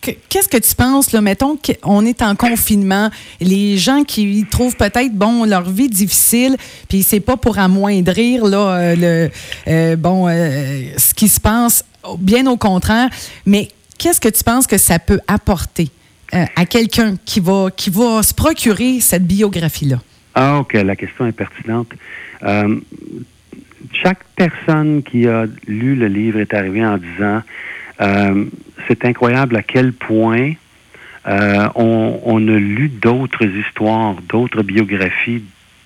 qu'est-ce 0.00 0.48
que 0.48 0.58
tu 0.58 0.76
penses, 0.76 1.12
mettons 1.12 1.56
qu'on 1.56 2.06
est 2.06 2.22
en 2.22 2.36
confinement, 2.36 3.10
les 3.40 3.76
gens 3.78 4.04
qui 4.04 4.46
trouvent 4.48 4.76
peut-être, 4.76 5.12
bon, 5.12 5.44
leur 5.44 5.68
vie 5.68 5.88
difficile, 5.88 6.56
puis 6.88 7.02
c'est 7.02 7.18
pas 7.18 7.36
pour 7.36 7.58
amoindrir, 7.58 8.44
le, 8.44 9.96
bon, 9.96 10.28
ce 10.28 11.14
qui 11.14 11.28
se 11.28 11.40
passe, 11.40 11.84
bien 12.18 12.46
au 12.46 12.56
contraire, 12.56 13.10
mais 13.44 13.70
qu'est-ce 13.98 14.20
que 14.20 14.28
tu 14.28 14.44
penses 14.44 14.68
que 14.68 14.78
ça 14.78 15.00
peut 15.00 15.20
apporter 15.26 15.88
à 16.30 16.64
quelqu'un 16.66 17.16
qui 17.24 17.40
va, 17.40 17.70
qui 17.76 17.90
va 17.90 18.22
se 18.22 18.34
procurer 18.34 19.00
cette 19.00 19.26
biographie-là? 19.26 19.98
Ah, 20.34 20.58
OK, 20.58 20.74
la 20.74 20.94
question 20.94 21.26
est 21.26 21.32
pertinente. 21.32 21.88
Euh, 24.02 24.08
chaque 24.08 24.24
personne 24.36 25.02
qui 25.02 25.26
a 25.26 25.46
lu 25.66 25.94
le 25.94 26.06
livre 26.06 26.40
est 26.40 26.54
arrivée 26.54 26.84
en 26.84 26.98
disant 26.98 27.42
euh, 28.00 28.44
c'est 28.88 29.04
incroyable 29.04 29.56
à 29.56 29.62
quel 29.62 29.92
point 29.92 30.52
euh, 31.26 31.68
on, 31.76 32.48
a 32.48 32.58
lu 32.58 32.88
d'autres 32.88 33.44
histoires, 33.44 34.16
d'autres 34.28 34.62
biographies, 34.62 35.44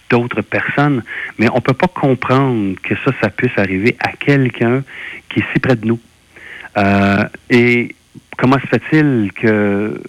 d'autres 0.08 0.42
personnes, 0.42 1.02
mais 1.38 1.49
on 1.50 1.56
ne 1.56 1.61
peut 1.61 1.75
pas 1.75 1.88
comprendre 1.88 2.76
que 2.82 2.94
ça, 3.04 3.12
ça 3.20 3.28
puisse 3.28 3.56
arriver 3.58 3.96
à 4.00 4.12
quelqu'un 4.12 4.82
qui 5.28 5.40
est 5.40 5.44
si 5.52 5.61
près 5.61 5.76
de 5.76 5.87
nous. 5.87 6.00
et 7.50 7.94
comment 8.38 8.58
se 8.58 8.66
fait-il 8.66 9.32
que 9.32 10.00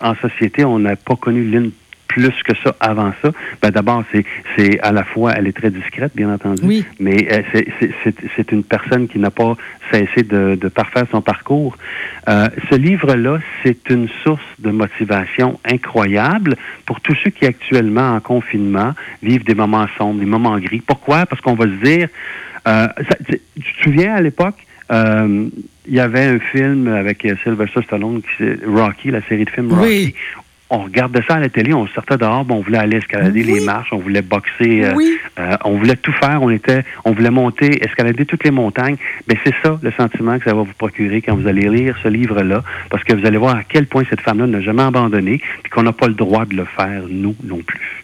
en 0.00 0.14
société, 0.16 0.64
on 0.64 0.78
n'a 0.78 0.96
pas 0.96 1.16
connu 1.16 1.44
l'une 1.44 1.72
plus 2.10 2.34
que 2.42 2.56
ça 2.64 2.74
avant 2.80 3.12
ça. 3.22 3.30
Ben, 3.62 3.70
D'abord, 3.70 4.02
c'est, 4.10 4.24
c'est 4.56 4.80
à 4.80 4.90
la 4.90 5.04
fois, 5.04 5.32
elle 5.36 5.46
est 5.46 5.56
très 5.56 5.70
discrète, 5.70 6.12
bien 6.16 6.32
entendu, 6.34 6.82
mais 6.98 7.28
euh, 7.30 7.42
c'est, 7.52 7.68
c'est, 8.02 8.14
c'est 8.34 8.50
une 8.50 8.64
personne 8.64 9.06
qui 9.06 9.20
n'a 9.20 9.30
pas 9.30 9.56
cessé 9.92 10.24
de, 10.24 10.56
de 10.56 10.68
parfaire 10.68 11.04
son 11.12 11.22
parcours. 11.22 11.78
Euh, 12.28 12.48
ce 12.68 12.74
livre-là, 12.74 13.38
c'est 13.62 13.90
une 13.90 14.08
source 14.24 14.50
de 14.58 14.70
motivation 14.70 15.60
incroyable 15.64 16.56
pour 16.84 17.00
tous 17.00 17.16
ceux 17.22 17.30
qui 17.30 17.46
actuellement, 17.46 18.16
en 18.16 18.20
confinement, 18.20 18.92
vivent 19.22 19.44
des 19.44 19.54
moments 19.54 19.86
sombres, 19.96 20.18
des 20.18 20.26
moments 20.26 20.58
gris. 20.58 20.82
Pourquoi? 20.84 21.26
Parce 21.26 21.40
qu'on 21.40 21.54
va 21.54 21.66
se 21.66 21.84
dire, 21.84 22.08
euh, 22.66 22.88
tu 23.28 23.72
te 23.74 23.82
souviens 23.84 24.14
à 24.16 24.20
l'époque, 24.20 24.56
euh, 24.90 25.48
il 25.86 25.94
y 25.94 26.00
avait 26.00 26.24
un 26.24 26.40
film 26.40 26.88
avec 26.88 27.26
Sylvester 27.44 27.82
Stallone, 27.84 28.20
Rocky, 28.66 29.10
la 29.12 29.22
série 29.22 29.44
de 29.44 29.50
films 29.50 29.72
Rocky, 29.72 30.14
on 30.70 30.78
regardait 30.78 31.22
ça 31.26 31.34
à 31.34 31.40
la 31.40 31.48
télé, 31.48 31.74
on 31.74 31.86
sortait 31.88 32.16
dehors, 32.16 32.46
on 32.48 32.60
voulait 32.60 32.78
aller 32.78 32.98
escalader 32.98 33.42
les 33.42 33.60
marches, 33.60 33.92
on 33.92 33.98
voulait 33.98 34.22
boxer, 34.22 34.84
euh, 34.84 34.94
euh, 35.38 35.56
on 35.64 35.76
voulait 35.76 35.96
tout 35.96 36.12
faire, 36.12 36.42
on 36.42 36.50
était, 36.50 36.84
on 37.04 37.12
voulait 37.12 37.30
monter, 37.30 37.84
escalader 37.84 38.24
toutes 38.24 38.44
les 38.44 38.50
montagnes. 38.50 38.96
Ben 39.26 39.36
c'est 39.44 39.54
ça 39.62 39.78
le 39.82 39.90
sentiment 39.92 40.38
que 40.38 40.44
ça 40.44 40.54
va 40.54 40.62
vous 40.62 40.74
procurer 40.78 41.22
quand 41.22 41.34
vous 41.34 41.48
allez 41.48 41.68
lire 41.68 41.96
ce 42.02 42.08
livre-là, 42.08 42.62
parce 42.88 43.04
que 43.04 43.14
vous 43.14 43.26
allez 43.26 43.38
voir 43.38 43.56
à 43.56 43.64
quel 43.64 43.86
point 43.86 44.04
cette 44.08 44.20
femme-là 44.20 44.46
n'a 44.46 44.60
jamais 44.60 44.82
abandonné, 44.82 45.40
puis 45.62 45.70
qu'on 45.70 45.82
n'a 45.82 45.92
pas 45.92 46.06
le 46.06 46.14
droit 46.14 46.44
de 46.44 46.54
le 46.54 46.64
faire 46.64 47.02
nous 47.08 47.34
non 47.42 47.58
plus. 47.58 47.99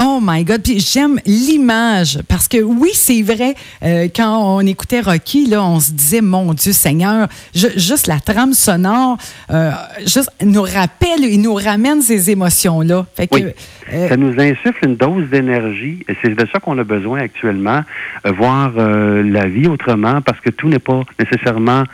Oh 0.00 0.20
my 0.22 0.44
God. 0.44 0.62
Puis 0.62 0.80
j'aime 0.80 1.20
l'image 1.26 2.20
parce 2.28 2.46
que 2.46 2.58
oui, 2.58 2.90
c'est 2.94 3.22
vrai, 3.22 3.54
euh, 3.82 4.08
quand 4.14 4.38
on 4.38 4.60
écoutait 4.60 5.00
Rocky, 5.00 5.46
là, 5.46 5.62
on 5.62 5.80
se 5.80 5.90
disait, 5.90 6.20
mon 6.20 6.54
Dieu 6.54 6.72
Seigneur, 6.72 7.28
juste 7.52 8.06
la 8.06 8.20
trame 8.20 8.54
sonore, 8.54 9.18
euh, 9.50 9.72
juste 10.06 10.30
nous 10.42 10.62
rappelle 10.62 11.24
et 11.24 11.36
nous 11.36 11.54
ramène 11.54 12.00
ces 12.00 12.30
émotions-là. 12.30 13.06
Fait 13.16 13.26
que, 13.26 13.54
ça 13.90 14.16
nous 14.16 14.38
insuffle 14.40 14.84
une 14.84 14.96
dose 14.96 15.28
d'énergie 15.30 16.04
et 16.08 16.14
c'est 16.22 16.34
de 16.34 16.46
ça 16.52 16.60
qu'on 16.60 16.78
a 16.78 16.84
besoin 16.84 17.20
actuellement, 17.20 17.82
voir 18.24 18.72
la 18.76 19.46
vie 19.46 19.68
autrement 19.68 20.20
parce 20.20 20.40
que 20.40 20.50
tout 20.50 20.68
n'est 20.68 20.78
pas 20.78 21.02
nécessairement 21.18 21.84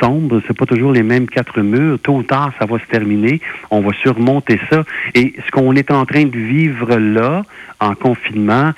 sombre, 0.00 0.40
c'est 0.46 0.56
pas 0.56 0.66
toujours 0.66 0.92
les 0.92 1.02
mêmes 1.02 1.26
quatre 1.26 1.60
murs. 1.60 1.98
Tôt 2.00 2.16
ou 2.16 2.22
tard, 2.22 2.52
ça 2.58 2.66
va 2.66 2.78
se 2.78 2.86
terminer. 2.86 3.40
On 3.70 3.80
va 3.80 3.92
surmonter 4.02 4.60
ça. 4.70 4.84
Et 5.14 5.34
ce 5.44 5.50
qu'on 5.50 5.74
est 5.74 5.90
en 5.90 6.04
train 6.06 6.24
de 6.24 6.36
vivre 6.36 6.96
là, 6.96 7.44
en 7.80 7.94
confinement, 7.94 8.72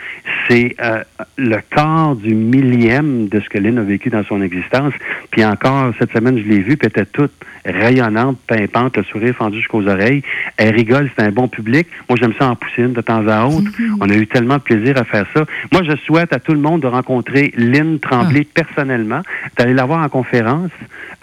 c'est 0.49 0.76
euh, 0.81 1.02
le 1.37 1.59
quart 1.71 2.14
du 2.14 2.35
millième 2.35 3.29
de 3.29 3.41
ce 3.41 3.49
que 3.49 3.59
Lynn 3.59 3.79
a 3.79 3.83
vécu 3.83 4.11
dans 4.11 4.25
son 4.25 4.41
existence. 4.43 4.95
Puis 5.31 5.45
encore, 5.45 5.93
cette 5.99 6.12
semaine, 6.12 6.38
je 6.38 6.45
l'ai 6.45 6.61
vue, 6.61 6.76
puis 6.76 6.88
elle 6.95 7.02
était 7.02 7.07
toute 7.07 7.33
rayonnante, 7.64 8.38
pimpante, 8.47 8.97
le 8.97 9.04
sourire 9.04 9.35
fendu 9.35 9.59
jusqu'aux 9.59 9.87
oreilles. 9.87 10.23
Elle 10.57 10.75
rigole, 10.75 11.11
c'est 11.16 11.25
un 11.25 11.31
bon 11.31 11.49
public. 11.49 11.87
Moi, 12.09 12.19
j'aime 12.21 12.35
ça 12.38 12.49
en 12.49 12.57
poussine 12.57 12.92
de 12.92 13.00
temps 13.00 13.26
à 13.26 13.45
autre. 13.47 13.71
Mm-hmm. 13.71 13.97
On 14.00 14.11
a 14.11 14.14
eu 14.14 14.26
tellement 14.26 14.57
de 14.57 14.62
plaisir 14.62 14.97
à 14.99 15.04
faire 15.04 15.26
ça. 15.35 15.45
Moi, 15.73 15.83
je 15.85 15.97
souhaite 15.97 16.33
à 16.33 16.38
tout 16.38 16.52
le 16.52 16.61
monde 16.61 16.83
de 16.83 16.87
rencontrer 16.87 17.52
Lynn 17.57 17.99
Tremblay 17.99 18.47
ah. 18.49 18.62
personnellement, 18.62 19.23
d'aller 19.57 19.75
la 19.75 19.85
voir 19.85 20.04
en 20.04 20.09
conférence. 20.09 20.71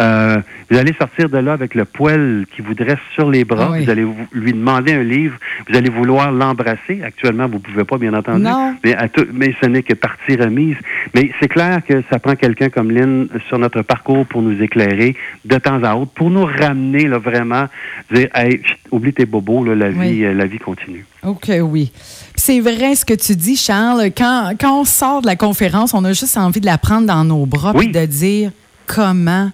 Euh, 0.02 0.38
vous 0.70 0.78
allez 0.78 0.94
sortir 0.94 1.30
de 1.30 1.38
là 1.38 1.54
avec 1.54 1.74
le 1.74 1.86
poil 1.86 2.46
qui 2.56 2.62
vous 2.62 2.76
dresse 2.76 3.00
sur 3.16 3.30
les 3.30 3.44
bras. 3.44 3.72
Ah 3.74 3.80
vous 3.80 3.90
allez 3.90 4.06
lui 4.34 4.54
demander 4.54 4.94
un 4.94 5.04
livre. 5.04 5.36
Vous 5.68 5.76
allez 5.76 5.90
vouloir 5.90 6.32
l'embrasser. 6.32 7.02
Actuellement, 7.04 7.48
vous 7.48 7.60
pouvez 7.60 7.84
pas, 7.84 7.98
bien 7.98 8.14
entendu. 8.14 8.46
Mais, 8.84 8.96
mais 9.34 9.56
ce 9.62 9.66
n'est 9.66 9.82
que 9.82 9.96
partie 9.96 10.36
remise. 10.36 10.76
Mais 11.16 11.32
c'est 11.40 11.48
clair 11.48 11.82
que 11.88 12.04
ça 12.12 12.20
prend 12.20 12.36
quelqu'un 12.36 12.70
comme 12.70 12.92
Lynn 12.92 13.30
sur 13.48 13.58
notre 13.58 13.82
parcours 13.82 14.26
pour 14.28 14.42
nous 14.44 14.62
éclairer 14.62 15.16
de 15.46 15.58
temps 15.58 15.84
à 15.84 15.96
autre, 15.96 16.12
pour 16.12 16.30
nous 16.30 16.46
ramener 16.46 17.08
là, 17.08 17.18
vraiment, 17.18 17.66
dire, 18.12 18.28
hey, 18.36 18.62
oublie 18.92 19.14
tes 19.14 19.26
bobos, 19.26 19.64
là, 19.64 19.76
la, 19.76 19.90
vie, 19.90 20.24
euh, 20.24 20.34
la 20.34 20.46
vie 20.46 20.60
continue. 20.60 21.06
OK, 21.24 21.52
oui. 21.62 21.92
C'est 22.36 22.60
vrai 22.60 22.96
ce 22.96 23.06
que 23.06 23.14
tu 23.14 23.36
dis, 23.36 23.56
Charles. 23.56 24.12
Quand, 24.16 24.54
quand 24.60 24.82
on 24.82 24.84
sort 24.86 25.22
de 25.22 25.28
la 25.28 25.36
conférence, 25.36 25.94
on 25.94 26.06
a 26.06 26.14
juste 26.14 26.38
envie 26.38 26.62
de 26.62 26.66
la 26.68 26.78
prendre 26.78 27.08
dans 27.08 27.26
nos 27.26 27.46
bras 27.46 27.74
et 27.82 27.88
de 27.88 28.06
dire 28.06 28.52
comment 28.86 29.52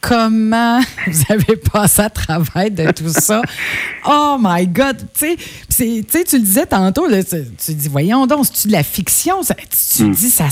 comment 0.00 0.80
vous 1.06 1.22
avez 1.28 1.56
passé 1.56 2.02
à 2.02 2.10
travers 2.10 2.70
de 2.70 2.90
tout 2.92 3.08
ça? 3.08 3.42
Oh 4.06 4.36
my 4.40 4.66
God! 4.66 4.96
Tu 5.18 5.36
sais, 5.68 6.04
tu 6.08 6.36
le 6.36 6.42
disais 6.42 6.66
tantôt, 6.66 7.06
là, 7.06 7.22
tu, 7.22 7.74
dis, 7.74 7.88
voyons 7.88 8.26
donc, 8.26 8.46
c'est-tu 8.46 8.68
de 8.68 8.72
la 8.72 8.82
fiction? 8.82 9.40
tu 9.42 10.04
hmm. 10.04 10.12
dis, 10.12 10.30
ça. 10.30 10.46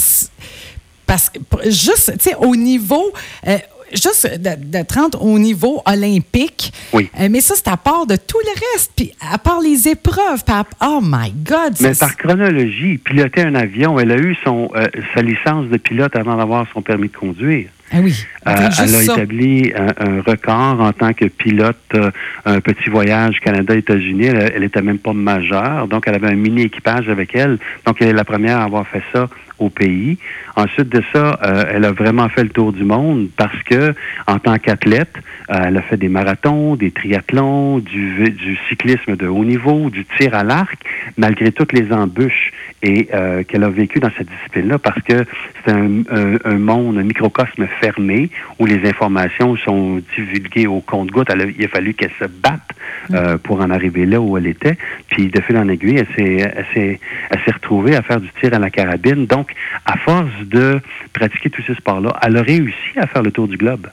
Parce 1.07 1.31
que 1.31 1.39
juste, 1.71 2.13
tu 2.19 2.31
sais, 2.31 2.35
au 2.37 2.55
niveau. 2.55 3.13
Euh, 3.47 3.59
juste 3.93 4.41
de, 4.41 4.83
30 4.83 5.17
au 5.21 5.39
niveau 5.39 5.83
olympique. 5.87 6.73
Oui. 6.93 7.11
Euh, 7.19 7.29
mais 7.31 7.41
ça, 7.41 7.55
c'est 7.57 7.69
à 7.69 7.77
part 7.77 8.07
de 8.07 8.17
tout 8.17 8.39
le 8.45 8.53
reste, 8.75 8.93
puis 8.97 9.13
à 9.33 9.39
part 9.39 9.61
les 9.61 9.89
épreuves. 9.89 10.43
oh 10.83 11.01
my 11.03 11.33
God! 11.33 11.75
Mais 11.81 11.95
par 11.95 12.17
chronologie, 12.17 12.99
piloter 12.99 13.43
un 13.43 13.55
avion, 13.55 13.99
elle 13.99 14.13
a 14.13 14.17
eu 14.17 14.37
son, 14.45 14.71
euh, 14.75 14.87
sa 15.15 15.23
licence 15.23 15.67
de 15.69 15.77
pilote 15.77 16.15
avant 16.17 16.37
d'avoir 16.37 16.67
son 16.73 16.83
permis 16.83 17.09
de 17.09 17.17
conduire. 17.17 17.69
Ah 17.93 17.99
oui. 18.03 18.27
Euh, 18.47 18.69
elle 18.79 18.95
a 18.95 19.03
établi 19.03 19.73
un, 19.75 20.21
record 20.21 20.81
en 20.81 20.93
tant 20.93 21.13
que 21.13 21.25
pilote, 21.27 21.77
euh, 21.95 22.11
un 22.45 22.61
petit 22.61 22.91
voyage 22.91 23.41
Canada-États-Unis. 23.41 24.27
Elle, 24.27 24.61
n'était 24.61 24.83
même 24.83 24.99
pas 24.99 25.13
majeure, 25.13 25.89
donc 25.89 26.05
elle 26.07 26.15
avait 26.15 26.29
un 26.29 26.37
mini 26.37 26.63
équipage 26.63 27.09
avec 27.09 27.35
elle. 27.35 27.59
Donc 27.87 27.97
elle 28.01 28.09
est 28.09 28.13
la 28.13 28.25
première 28.25 28.59
à 28.59 28.65
avoir 28.65 28.87
fait 28.87 29.03
ça 29.13 29.29
au 29.59 29.71
pays. 29.71 30.19
Ensuite 30.57 30.89
de 30.89 31.03
ça, 31.13 31.39
euh, 31.43 31.65
elle 31.71 31.85
a 31.85 31.93
vraiment 31.93 32.29
fait 32.29 32.43
le 32.43 32.51
tour 32.51 32.73
du 32.73 32.85
monde 32.85 33.29
parce 33.37 33.63
que, 33.65 33.95
en 34.27 34.39
tant 34.39 34.59
qu'athlète, 34.59 35.13
elle 35.49 35.77
a 35.77 35.83
fait 35.83 35.97
des 35.97 36.09
marathons, 36.09 36.77
des 36.77 36.91
triathlons, 36.91 37.79
du, 37.79 38.59
cyclisme 38.69 39.17
de 39.17 39.27
haut 39.27 39.45
niveau, 39.45 39.91
du 39.91 40.05
tir 40.05 40.35
à 40.35 40.45
l'arc, 40.45 40.79
malgré 41.17 41.53
toutes 41.53 41.73
les 41.73 41.93
embûches 41.93 42.53
et 42.83 43.09
qu'elle 43.49 43.65
a 43.65 43.71
vécu 43.71 43.99
dans 43.99 44.11
cette 44.17 44.29
discipline-là, 44.29 44.79
parce 44.79 45.01
que 45.03 45.25
c'est 45.65 45.73
un, 45.73 46.03
un, 46.45 46.59
monde, 46.59 46.99
un 46.99 47.03
microcosme 47.03 47.67
fermé 47.81 48.31
où 48.59 48.67
les 48.67 48.87
informations 48.89 49.57
sont 49.57 50.03
divulguées 50.17 50.67
au 50.67 50.81
compte-goutte. 50.81 51.29
Il 51.59 51.65
a 51.65 51.69
fallu 51.69 51.95
qu'elle 51.95 52.13
se 52.19 52.27
batte 52.27 52.69
euh, 53.13 53.39
pour 53.39 53.61
en 53.61 53.71
arriver 53.71 54.07
là 54.07 54.21
où 54.21 54.37
elle 54.37 54.47
était. 54.47 54.77
Puis 55.09 55.29
de 55.29 55.41
fil 55.41 55.57
en 55.57 55.69
aiguille, 55.69 56.05
elle 56.17 56.67
s'est, 56.75 57.01
retrouvée 57.53 57.97
à 57.97 58.03
faire 58.03 58.21
du 58.21 58.31
tir 58.41 58.55
à 58.55 58.59
la 58.59 58.71
carabine. 58.71 59.27
Donc, 59.27 59.53
à 59.85 59.97
force 59.99 60.31
de 60.45 60.81
pratiquer 61.13 61.51
tous 61.51 61.63
ces 61.63 61.75
sports-là, 61.75 62.15
elle 62.23 62.37
a 62.37 62.43
réussi 62.43 62.99
à 62.99 63.07
faire 63.07 63.23
le 63.23 63.31
tour 63.31 63.49
du 63.49 63.57
globe. 63.57 63.89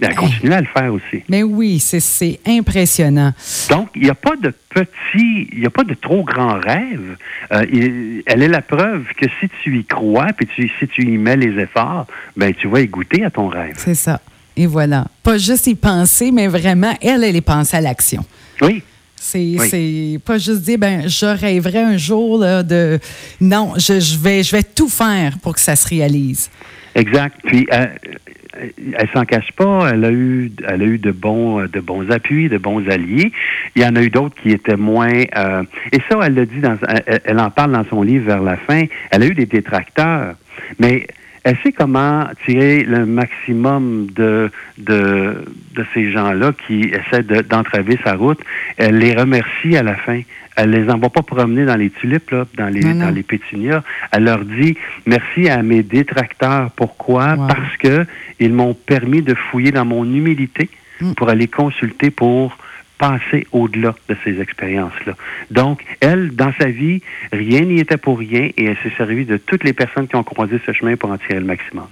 Elle 0.00 0.14
continue 0.14 0.52
à 0.52 0.60
le 0.60 0.66
faire 0.66 0.92
aussi. 0.92 1.24
Mais 1.28 1.42
oui, 1.42 1.80
c'est 1.80 2.38
impressionnant. 2.46 3.32
Donc, 3.70 3.88
il 3.96 4.02
n'y 4.02 4.10
a 4.10 4.14
pas 4.14 4.36
de 4.36 4.52
petit, 4.68 5.48
il 5.52 5.58
n'y 5.58 5.66
a 5.66 5.70
pas 5.70 5.82
de 5.82 5.94
trop 5.94 6.22
grand 6.22 6.60
rêve. 6.60 7.16
Euh, 7.52 8.20
elle 8.26 8.42
est 8.42 8.48
la 8.48 8.62
preuve 8.62 9.06
que 9.16 9.26
si 9.40 9.48
tu 9.62 9.76
y 9.76 9.84
crois, 9.84 10.28
puis 10.36 10.46
tu, 10.46 10.70
si 10.78 10.86
tu 10.86 11.02
y 11.02 11.18
mets 11.18 11.36
les 11.36 11.60
efforts, 11.60 12.06
ben 12.36 12.54
tu 12.54 12.68
vas 12.68 12.80
y 12.80 12.86
goûter 12.86 13.24
à 13.24 13.30
ton 13.30 13.48
rêve. 13.48 13.74
C'est 13.76 13.94
ça. 13.94 14.20
Et 14.58 14.66
voilà. 14.66 15.06
Pas 15.22 15.38
juste 15.38 15.68
y 15.68 15.76
penser, 15.76 16.32
mais 16.32 16.48
vraiment, 16.48 16.92
elle, 17.00 17.22
elle 17.22 17.36
est 17.36 17.40
pensée 17.40 17.76
à 17.76 17.80
l'action. 17.80 18.24
Oui. 18.60 18.82
C'est 19.14 20.18
pas 20.24 20.38
juste 20.38 20.62
dire, 20.62 20.78
ben, 20.78 21.08
je 21.08 21.26
rêverais 21.26 21.82
un 21.82 21.96
jour 21.96 22.40
de. 22.40 22.98
Non, 23.40 23.74
je, 23.76 24.18
vais, 24.18 24.42
je 24.42 24.56
vais 24.56 24.64
tout 24.64 24.88
faire 24.88 25.38
pour 25.38 25.54
que 25.54 25.60
ça 25.60 25.76
se 25.76 25.86
réalise. 25.88 26.50
Exact. 26.96 27.36
Puis, 27.44 27.68
euh, 27.72 27.86
elle 28.98 29.08
s'en 29.14 29.24
cache 29.24 29.52
pas. 29.56 29.90
Elle 29.92 30.04
a 30.04 30.10
eu, 30.10 30.50
elle 30.66 30.82
a 30.82 30.84
eu 30.84 30.98
de 30.98 31.12
bons, 31.12 31.62
de 31.62 31.80
bons 31.80 32.10
appuis, 32.10 32.48
de 32.48 32.58
bons 32.58 32.84
alliés. 32.88 33.30
Il 33.76 33.82
y 33.82 33.86
en 33.86 33.94
a 33.94 34.02
eu 34.02 34.10
d'autres 34.10 34.34
qui 34.42 34.50
étaient 34.50 34.76
moins. 34.76 35.22
Euh, 35.36 35.62
et 35.92 35.98
ça, 36.10 36.18
elle 36.24 36.34
le 36.34 36.46
dit 36.46 36.60
dans, 36.60 36.76
elle, 37.06 37.38
en 37.38 37.50
parle 37.50 37.72
dans 37.72 37.84
son 37.88 38.02
livre 38.02 38.26
vers 38.26 38.42
la 38.42 38.56
fin. 38.56 38.86
Elle 39.10 39.22
a 39.22 39.26
eu 39.26 39.34
des 39.34 39.46
détracteurs, 39.46 40.34
mais 40.80 41.06
elle 41.44 41.56
sait 41.62 41.72
comment 41.72 42.26
tirer 42.44 42.84
le 42.84 43.06
maximum 43.06 44.08
de, 44.14 44.50
de, 44.78 45.44
de 45.74 45.84
ces 45.94 46.10
gens-là 46.10 46.52
qui 46.66 46.90
essaient 46.92 47.22
d'entraver 47.22 47.98
sa 48.04 48.14
route. 48.14 48.40
Elle 48.76 48.98
les 48.98 49.14
remercie 49.14 49.76
à 49.76 49.82
la 49.82 49.94
fin. 49.94 50.20
Elle 50.56 50.70
les 50.70 50.90
envoie 50.90 51.10
pas 51.10 51.22
promener 51.22 51.64
dans 51.64 51.76
les 51.76 51.90
tulipes, 51.90 52.30
là, 52.32 52.44
dans 52.56 52.66
les 52.66 52.82
dans 52.82 53.14
les 53.14 53.22
pétunias. 53.22 53.82
Elle 54.10 54.24
leur 54.24 54.44
dit 54.44 54.76
merci 55.06 55.48
à 55.48 55.62
mes 55.62 55.84
détracteurs. 55.84 56.72
Pourquoi? 56.72 57.36
Parce 57.46 57.76
que 57.78 58.04
ils 58.40 58.52
m'ont 58.52 58.74
permis 58.74 59.22
de 59.22 59.34
fouiller 59.34 59.70
dans 59.70 59.84
mon 59.84 60.04
humilité 60.04 60.68
mm. 61.00 61.12
pour 61.12 61.28
aller 61.28 61.46
consulter 61.46 62.10
pour 62.10 62.58
au-delà 63.52 63.94
de 64.08 64.16
ces 64.24 64.40
expériences-là. 64.40 65.14
Donc, 65.50 65.84
elle, 66.00 66.34
dans 66.34 66.52
sa 66.58 66.68
vie, 66.68 67.02
rien 67.32 67.60
n'y 67.60 67.80
était 67.80 67.96
pour 67.96 68.18
rien 68.18 68.50
et 68.56 68.64
elle 68.64 68.76
s'est 68.82 68.92
servie 68.96 69.24
de 69.24 69.36
toutes 69.36 69.64
les 69.64 69.72
personnes 69.72 70.08
qui 70.08 70.16
ont 70.16 70.24
croisé 70.24 70.60
ce 70.66 70.72
chemin 70.72 70.96
pour 70.96 71.10
en 71.10 71.18
tirer 71.18 71.40
le 71.40 71.46
maximum. 71.46 71.86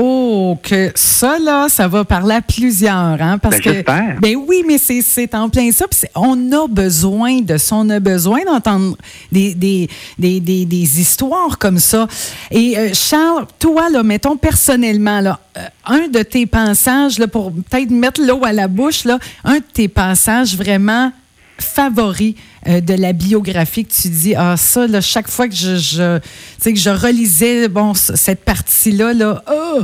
Oh, 0.00 0.56
que 0.62 0.92
ça, 0.94 1.40
là, 1.40 1.68
ça 1.68 1.88
va 1.88 2.04
parler 2.04 2.36
à 2.36 2.40
plusieurs, 2.40 3.20
hein? 3.20 3.36
Parce 3.38 3.58
ben, 3.60 3.82
que. 3.82 4.20
Ben 4.20 4.36
oui, 4.36 4.62
mais 4.64 4.78
c'est 4.78 5.34
en 5.34 5.48
plein 5.48 5.72
ça. 5.72 5.86
on 6.14 6.52
a 6.52 6.68
besoin 6.68 7.40
de 7.40 7.56
ça. 7.56 7.74
On 7.74 7.90
a 7.90 7.98
besoin 7.98 8.44
d'entendre 8.44 8.96
des, 9.32 9.56
des, 9.56 9.88
des, 10.16 10.38
des, 10.38 11.00
histoires 11.00 11.58
comme 11.58 11.80
ça. 11.80 12.06
Et 12.52 12.78
euh, 12.78 12.90
Charles, 12.94 13.46
toi, 13.58 13.90
là, 13.90 14.04
mettons 14.04 14.36
personnellement, 14.36 15.20
là, 15.20 15.40
euh, 15.56 15.66
un 15.86 16.06
de 16.06 16.22
tes 16.22 16.46
passages, 16.46 17.18
là, 17.18 17.26
pour 17.26 17.50
peut-être 17.50 17.90
mettre 17.90 18.20
l'eau 18.24 18.44
à 18.44 18.52
la 18.52 18.68
bouche, 18.68 19.02
là, 19.02 19.18
un 19.42 19.56
de 19.56 19.64
tes 19.72 19.88
passages 19.88 20.56
vraiment 20.56 21.10
favoris 21.58 22.36
euh, 22.66 22.80
de 22.80 22.94
la 22.94 23.12
biographie 23.12 23.84
que 23.84 23.92
tu 23.92 24.08
dis, 24.08 24.34
ah 24.34 24.56
ça, 24.56 24.86
là, 24.86 25.00
chaque 25.00 25.28
fois 25.28 25.48
que 25.48 25.54
je, 25.54 25.76
je, 25.76 26.18
que 26.64 26.74
je 26.74 26.90
relisais 26.90 27.68
bon, 27.68 27.94
cette 27.94 28.44
partie-là, 28.44 29.12
là, 29.12 29.42
oh, 29.50 29.82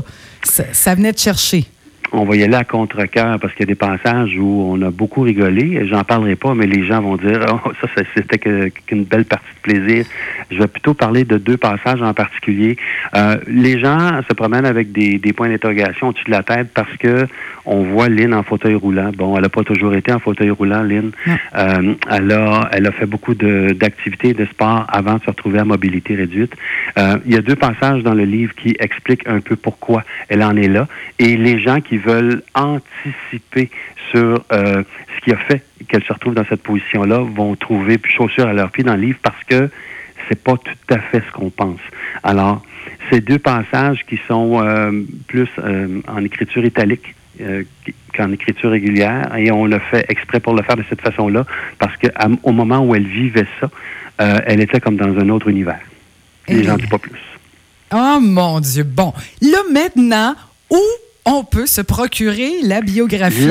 ça, 0.73 0.95
venait 0.95 1.13
de 1.13 1.19
chercher 1.19 1.67
on 2.15 2.25
va 2.25 2.37
y 2.37 2.45
aller 2.45 2.55
à 2.55 2.65
contre-cœur 2.65 3.39
parce 3.41 3.53
qu'il 3.55 3.63
y 3.63 3.71
a 3.71 3.75
des 3.75 3.75
passages 3.75 4.37
où 4.39 4.71
on 4.71 4.81
a 4.83 4.91
beaucoup 4.91 5.23
rigolé. 5.23 5.87
J'en 5.87 6.05
parlerai 6.05 6.37
pas, 6.37 6.55
mais 6.55 6.67
les 6.67 6.85
gens 6.87 7.01
vont 7.01 7.17
dire 7.17 7.45
oh, 7.65 7.73
ça, 7.81 8.03
c'était 8.15 8.39
qu'une 8.39 9.05
belle 9.05 9.25
partie 9.25 9.53
de 9.57 9.73
plaisir. 9.73 10.07
Je 10.51 10.59
vais 10.59 10.67
plutôt 10.67 10.95
parler 10.95 11.25
de 11.25 11.39
deux 11.39 11.57
passages 11.57 12.03
en 12.03 12.15
particulier. 12.15 12.77
Euh, 13.17 13.37
les 13.47 13.81
gens 13.81 14.21
se 14.29 14.35
promènent 14.35 14.67
avec 14.67 14.93
des, 14.93 15.19
des 15.19 15.33
points 15.33 15.49
d'interrogation 15.49 16.09
au-dessus 16.09 16.25
de 16.27 16.31
la 16.31 16.43
tête 16.43 16.69
parce 16.73 16.97
que 16.99 17.27
on 17.67 17.83
voit 17.83 18.09
Lynn 18.09 18.35
en 18.35 18.43
fauteuil 18.43 18.75
roulant. 18.75 19.11
Bon, 19.17 19.37
elle 19.37 19.43
n'a 19.43 19.49
pas 19.49 19.63
toujours 19.63 19.95
été 19.95 20.13
en 20.13 20.19
fauteuil 20.19 20.51
roulant, 20.51 20.83
Lynn. 20.83 21.13
Euh, 21.57 21.95
elle, 22.11 22.33
a, 22.33 22.69
elle 22.73 22.87
a 22.87 22.93
fait 22.93 23.07
beaucoup 23.07 23.35
d'activités 23.35 24.35
de, 24.35 24.45
de 24.45 24.49
sport 24.49 24.87
avant 24.89 25.15
de 25.15 25.23
se 25.23 25.31
retrouver 25.31 25.59
à 25.59 25.65
mobilité 25.65 26.15
réduite. 26.15 26.55
Euh, 26.99 27.17
il 27.25 27.33
y 27.33 27.37
a 27.37 27.41
deux 27.41 27.57
passages 27.57 28.03
dans 28.03 28.15
le 28.15 28.25
livre 28.25 28.55
qui 28.55 28.77
expliquent 28.79 29.27
un 29.27 29.41
peu 29.41 29.57
pourquoi 29.57 30.05
elle 30.29 30.43
en 30.43 30.57
est 30.57 30.69
là. 30.69 30.87
Et 31.19 31.37
les 31.37 31.59
gens 31.59 31.81
qui 31.81 31.97
veulent 32.05 32.43
anticiper 32.55 33.71
sur 34.11 34.45
euh, 34.53 34.83
ce 35.17 35.25
qui 35.25 35.33
a 35.33 35.37
fait 35.37 35.63
qu'elle 35.89 36.05
se 36.05 36.13
retrouve 36.13 36.35
dans 36.35 36.45
cette 36.47 36.63
position-là 36.63 37.19
vont 37.19 37.57
trouver 37.57 37.99
chaussures 38.05 38.47
à 38.47 38.53
leurs 38.53 38.71
pieds 38.71 38.85
dans 38.85 38.95
le 38.95 39.03
livre 39.03 39.19
parce 39.23 39.43
que 39.45 39.69
c'est 40.29 40.43
pas 40.43 40.57
tout 40.57 40.95
à 40.95 40.99
fait 40.99 41.23
ce 41.27 41.33
qu'on 41.33 41.51
pense. 41.51 41.81
Alors, 42.23 42.63
ces 43.11 43.21
deux 43.21 43.39
passages 43.39 44.05
qui 44.07 44.19
sont 44.27 44.63
plus 45.27 45.49
en 46.09 46.25
écriture 46.25 46.65
italique, 46.65 47.15
euh, 47.41 47.65
qu'en 48.17 48.31
écriture 48.31 48.71
régulière 48.71 49.35
et 49.37 49.51
on 49.51 49.67
l'a 49.67 49.81
fait 49.81 50.07
exprès 50.09 50.39
pour 50.39 50.55
le 50.55 50.63
faire 50.63 50.77
de 50.77 50.85
cette 50.89 51.01
façon-là 51.01 51.45
parce 51.81 51.97
qu'au 51.97 52.53
moment 52.53 52.79
où 52.79 52.95
elle 52.95 53.09
vivait 53.09 53.49
ça, 53.61 53.69
euh, 54.21 54.39
elle 54.47 54.61
était 54.61 54.79
comme 54.79 54.95
dans 54.95 55.19
un 55.19 55.29
autre 55.31 55.49
univers. 55.49 55.81
Les 56.47 56.63
gens 56.63 56.77
disent 56.77 56.89
pas 56.89 56.99
plus. 56.99 57.19
Oh 57.93 58.19
mon 58.21 58.61
Dieu. 58.61 58.85
Bon, 58.85 59.13
là 59.43 59.59
maintenant, 59.73 60.37
où 60.71 60.81
on 61.25 61.45
peut 61.45 61.67
se 61.67 61.81
procurer 61.81 62.63
la 62.63 62.81
biographie? 62.81 63.49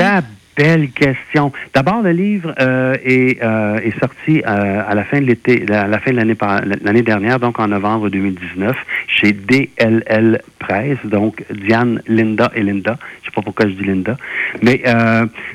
Belle 0.56 0.90
question. 0.90 1.52
D'abord, 1.74 2.02
le 2.02 2.12
livre 2.12 2.54
euh, 2.60 2.94
est, 3.04 3.42
euh, 3.42 3.78
est, 3.78 3.98
sorti 3.98 4.40
euh, 4.46 4.82
à 4.86 4.94
la 4.94 5.04
fin 5.04 5.20
de 5.20 5.26
l'été, 5.26 5.64
à 5.68 5.88
la 5.88 5.98
fin 5.98 6.12
de 6.12 6.16
l'année 6.16 6.36
l'année 6.82 7.02
dernière, 7.02 7.40
donc 7.40 7.58
en 7.58 7.66
novembre 7.66 8.08
2019, 8.08 8.76
chez 9.08 9.32
DLL 9.32 10.40
Presse, 10.60 10.98
donc 11.04 11.44
Diane, 11.50 12.00
Linda 12.06 12.52
et 12.54 12.62
Linda. 12.62 12.98
Je 13.22 13.26
sais 13.26 13.34
pas 13.34 13.42
pourquoi 13.42 13.66
je 13.66 13.72
dis 13.72 13.82
Linda, 13.82 14.16
mais 14.62 14.82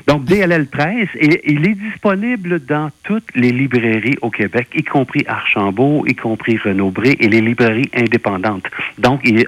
donc 0.06 0.24
DLL 0.24 0.66
Presse, 0.66 1.08
et 1.14 1.50
il 1.50 1.66
est 1.66 1.74
disponible 1.74 2.60
dans 2.60 2.90
toutes 3.02 3.34
les 3.34 3.52
librairies 3.52 4.18
au 4.20 4.30
Québec, 4.30 4.68
y 4.74 4.82
compris 4.82 5.24
Archambault, 5.26 6.04
y 6.06 6.14
compris 6.14 6.58
Renaud-Bré 6.58 7.16
et 7.20 7.28
les 7.28 7.40
librairies 7.40 7.90
indépendantes. 7.94 8.66
Donc, 8.98 9.20
il, 9.24 9.46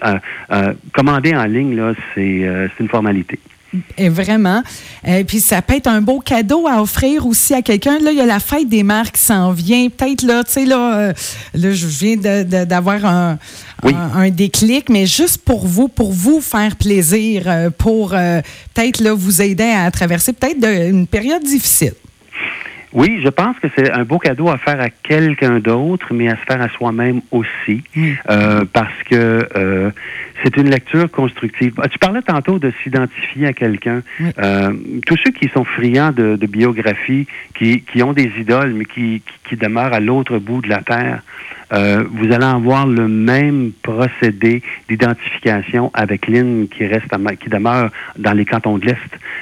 commander 0.92 1.34
en 1.34 1.44
ligne 1.44 1.76
là, 1.76 1.92
c'est 2.14 2.70
une 2.80 2.88
formalité. 2.88 3.38
Et 3.96 4.10
vraiment. 4.10 4.62
Et 5.04 5.12
euh, 5.12 5.24
puis 5.24 5.40
ça 5.40 5.62
peut 5.62 5.76
être 5.76 5.86
un 5.86 6.02
beau 6.02 6.20
cadeau 6.20 6.66
à 6.66 6.82
offrir 6.82 7.26
aussi 7.26 7.54
à 7.54 7.62
quelqu'un. 7.62 7.98
Là, 8.00 8.10
il 8.12 8.18
y 8.18 8.20
a 8.20 8.26
la 8.26 8.40
fête 8.40 8.68
des 8.68 8.82
mères 8.82 9.10
qui 9.10 9.20
s'en 9.20 9.52
vient. 9.52 9.88
Peut-être 9.88 10.22
là, 10.22 10.44
tu 10.44 10.52
sais, 10.52 10.64
là, 10.66 10.98
euh, 10.98 11.12
là, 11.54 11.72
je 11.72 11.86
viens 11.86 12.16
d'avoir 12.16 13.04
un, 13.06 13.38
un, 13.82 14.30
déclic, 14.30 14.90
mais 14.90 15.06
juste 15.06 15.38
pour 15.38 15.66
vous, 15.66 15.88
pour 15.88 16.12
vous 16.12 16.40
faire 16.42 16.76
plaisir, 16.76 17.44
euh, 17.46 17.70
pour 17.70 18.10
peut-être 18.10 19.00
là, 19.00 19.14
vous 19.14 19.40
aider 19.40 19.70
à 19.70 19.90
traverser 19.90 20.34
peut-être 20.34 20.64
une 20.64 21.06
période 21.06 21.42
difficile. 21.42 21.94
Oui, 22.92 23.20
je 23.22 23.28
pense 23.28 23.58
que 23.58 23.68
c'est 23.74 23.90
un 23.90 24.04
beau 24.04 24.18
cadeau 24.18 24.50
à 24.50 24.58
faire 24.58 24.80
à 24.80 24.90
quelqu'un 24.90 25.60
d'autre, 25.60 26.12
mais 26.12 26.28
à 26.28 26.36
se 26.36 26.42
faire 26.42 26.60
à 26.60 26.68
soi-même 26.68 27.22
aussi, 27.30 27.82
euh, 28.28 28.64
parce 28.70 29.02
que 29.08 29.48
euh, 29.56 29.90
c'est 30.42 30.56
une 30.56 30.68
lecture 30.68 31.10
constructive. 31.10 31.74
Tu 31.90 31.98
parlais 31.98 32.22
tantôt 32.22 32.58
de 32.58 32.72
s'identifier 32.82 33.46
à 33.46 33.52
quelqu'un. 33.52 34.02
Euh, 34.38 34.72
tous 35.06 35.16
ceux 35.24 35.30
qui 35.30 35.48
sont 35.48 35.64
friands 35.64 36.12
de, 36.12 36.36
de 36.36 36.46
biographie, 36.46 37.26
qui, 37.54 37.80
qui, 37.82 38.02
ont 38.02 38.12
des 38.12 38.30
idoles, 38.38 38.74
mais 38.74 38.84
qui, 38.84 39.22
qui 39.48 39.56
demeurent 39.56 39.94
à 39.94 40.00
l'autre 40.00 40.38
bout 40.38 40.60
de 40.60 40.68
la 40.68 40.82
terre, 40.82 41.22
euh, 41.72 42.04
vous 42.12 42.32
allez 42.32 42.44
avoir 42.44 42.86
le 42.86 43.08
même 43.08 43.72
procédé 43.82 44.62
d'identification 44.88 45.90
avec 45.94 46.26
Lynn 46.28 46.68
qui 46.68 46.86
reste 46.86 47.06
qui 47.40 47.48
demeure 47.48 47.90
dans 48.18 48.32
les 48.32 48.44
cantons 48.44 48.78
de 48.78 48.86
l'Est. 48.86 48.98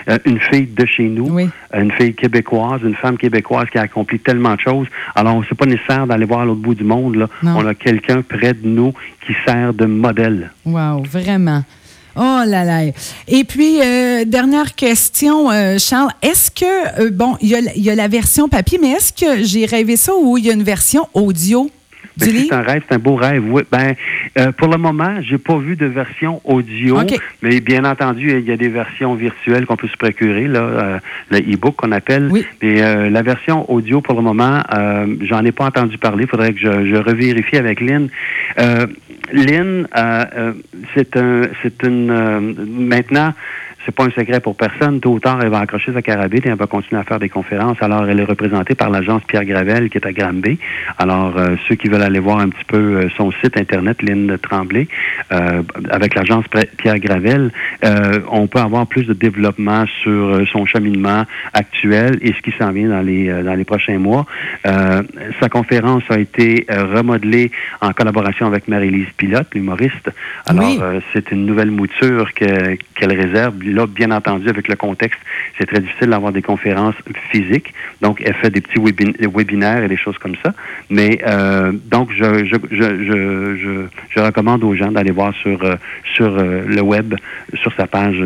Euh, 0.09 0.19
une 0.25 0.39
fille 0.39 0.67
de 0.67 0.87
chez 0.87 1.09
nous, 1.09 1.39
une 1.75 1.93
fille 1.93 2.15
québécoise, 2.15 2.81
une 2.85 2.95
femme 2.95 3.19
québécoise 3.19 3.67
qui 3.71 3.79
a 3.79 3.83
accompli 3.83 4.19
tellement 4.21 4.55
de 4.55 4.61
choses. 4.61 4.87
Alors, 5.15 5.43
c'est 5.49 5.57
pas 5.57 5.67
nécessaire 5.67 6.07
d'aller 6.07 6.25
voir 6.25 6.41
à 6.41 6.45
l'autre 6.45 6.61
bout 6.61 6.75
du 6.75 6.85
monde. 6.85 7.17
Là. 7.17 7.27
On 7.43 7.67
a 7.67 7.75
quelqu'un 7.75 8.23
près 8.23 8.55
de 8.55 8.67
nous 8.67 8.93
qui 9.27 9.35
sert 9.47 9.75
de 9.75 9.87
modèle. 9.87 10.51
Wow, 10.65 11.03
vraiment. 11.03 11.65
Oh 12.17 12.43
là 12.47 12.65
là. 12.65 12.83
Et 13.29 13.45
puis, 13.45 13.81
euh, 13.81 14.25
dernière 14.25 14.75
question, 14.75 15.49
Charles. 15.79 16.11
Est-ce 16.23 16.51
que, 16.51 17.11
bon, 17.11 17.37
il 17.41 17.49
y, 17.49 17.81
y, 17.81 17.91
a 17.91 17.95
la 17.95 18.09
version 18.09 18.49
papier, 18.49 18.79
mais 18.81 18.91
est-ce 18.91 19.13
que 19.13 19.43
j'ai 19.43 19.65
rêvé 19.65 19.97
ça 19.97 20.13
ou 20.21 20.39
il 20.39 20.45
y 20.45 20.51
a 20.51 20.55
une 20.55 20.65
version 20.65 21.09
audio? 21.15 21.71
C'est 22.21 22.53
un 22.53 22.63
rêve, 22.63 22.83
c'est 22.89 22.95
un 22.95 22.99
beau 22.99 23.15
rêve. 23.15 23.43
Oui. 23.47 23.63
Ben, 23.71 23.95
euh, 24.39 24.53
pour 24.53 24.69
le 24.69 24.77
moment, 24.77 25.21
j'ai 25.23 25.39
pas 25.39 25.57
vu 25.59 25.77
de 25.77 25.87
version 25.87 26.41
audio, 26.45 26.99
mais 27.43 27.61
bien 27.61 27.85
entendu, 27.85 28.31
il 28.39 28.47
y 28.47 28.53
a 28.53 28.57
des 28.57 28.69
versions 28.69 29.15
virtuelles 29.15 29.67
qu'on 29.67 29.77
peut 29.77 29.89
se 29.89 29.97
procurer, 29.97 30.47
là, 30.47 30.61
euh, 30.61 30.99
le 31.31 31.39
e-book 31.39 31.77
qu'on 31.77 31.93
appelle. 31.93 32.29
Oui. 32.31 32.45
Mais 32.63 32.83
euh, 32.83 33.11
la 33.11 33.23
version 33.23 33.71
audio, 33.71 34.01
pour 34.01 34.15
le 34.15 34.23
moment, 34.23 34.63
j'en 35.23 35.45
ai 35.45 35.53
pas 35.53 35.65
entendu 35.67 35.99
parler. 35.99 36.25
Il 36.25 36.31
faudrait 36.31 36.53
que 36.53 36.61
je, 36.61 36.87
je 36.87 36.97
revérifie 36.97 37.57
avec 37.57 37.81
Lynn. 37.81 38.09
Lynn, 39.33 39.87
c'est 40.95 41.17
un, 41.17 41.43
c'est 41.63 41.83
une 41.85 42.57
maintenant 42.89 43.33
c'est 43.85 43.95
pas 43.95 44.05
un 44.05 44.11
secret 44.11 44.41
pour 44.41 44.57
personne. 44.57 45.01
Tôt 45.01 45.13
ou 45.13 45.21
tard, 45.21 45.39
elle 45.43 45.49
va 45.49 45.61
accrocher 45.61 45.93
sa 45.93 46.03
carabine 46.03 46.43
et 46.45 46.49
elle 46.49 46.55
va 46.55 46.67
continuer 46.67 47.01
à 47.01 47.05
faire 47.05 47.19
des 47.19 47.29
conférences. 47.29 47.79
Alors, 47.81 48.07
elle 48.09 48.21
est 48.21 48.25
représentée 48.25 48.75
par 48.75 48.91
l'agence 48.91 49.23
Pierre 49.27 49.45
Gravel 49.45 49.89
qui 49.89 49.99
est 49.99 50.07
à 50.07 50.13
Granby. 50.13 50.59
Alors, 50.99 51.37
euh, 51.37 51.57
ceux 51.67 51.77
qui 51.77 51.89
veulent 51.89 52.03
aller 52.03 52.19
voir 52.19 52.41
un 52.41 52.49
petit 52.51 52.65
peu 52.65 52.77
euh, 52.77 53.09
son 53.17 53.31
site 53.33 53.57
internet, 53.57 54.03
Lynn 54.03 54.37
Tremblay, 54.39 54.87
euh, 55.33 55.63
avec 55.91 56.15
l'agence 56.15 56.45
Pierre 56.77 56.99
Gravel, 56.99 57.51
on 58.31 58.47
peut 58.47 58.59
avoir 58.59 58.87
plus 58.87 59.05
de 59.05 59.15
développement 59.15 59.85
sur 60.03 60.47
son 60.53 60.67
cheminement 60.67 61.25
actuel 61.53 62.19
et 62.23 62.33
ce 62.33 62.41
qui 62.43 62.53
s'en 62.59 62.73
vient 62.73 62.89
dans 62.89 63.01
les 63.01 63.29
dans 63.43 63.55
les 63.55 63.65
prochains 63.65 63.99
mois. 63.99 64.27
sa 64.65 65.49
conférence 65.49 66.03
a 66.11 66.19
été 66.19 66.67
remodelée 66.69 67.51
en 67.81 67.93
collaboration 67.93 68.47
avec 68.47 68.69
Marie-Lise 68.69 69.11
Pilote, 69.17 69.49
l'humoriste. 69.55 70.11
Alors, 70.47 70.93
c'est 71.13 71.31
une 71.31 71.47
nouvelle 71.47 71.71
mouture 71.71 72.33
qu'elle 72.35 72.79
réserve 73.13 73.63
là, 73.71 73.87
bien 73.87 74.11
entendu, 74.11 74.49
avec 74.49 74.69
le 74.69 74.77
contexte, 74.77 75.21
c'est 75.59 75.67
très 75.67 75.81
difficile 75.81 76.09
d'avoir 76.09 76.33
des 76.33 76.43
conférences 76.43 76.95
physiques. 77.31 77.73
Donc, 78.01 78.23
elle 78.25 78.35
fait 78.35 78.51
des 78.51 78.61
petits 78.61 78.81
webinaires 78.81 79.85
et 79.85 79.89
des 79.89 79.97
choses 79.97 80.19
comme 80.19 80.37
ça. 80.43 80.53
Mais 80.89 81.21
euh, 81.27 81.73
donc, 81.91 82.11
je, 82.13 82.45
je, 82.45 82.57
je, 82.71 83.87
je, 84.15 84.21
recommande 84.21 84.63
aux 84.65 84.75
gens 84.75 84.93
d'aller 84.93 85.11
voir 85.11 85.35
sur, 85.35 85.63
euh, 85.65 85.77
sur 86.15 86.27
euh, 86.27 86.63
le 86.67 86.83
web, 86.83 87.15
sur 87.55 87.73
sa 87.75 87.87
page, 87.87 88.23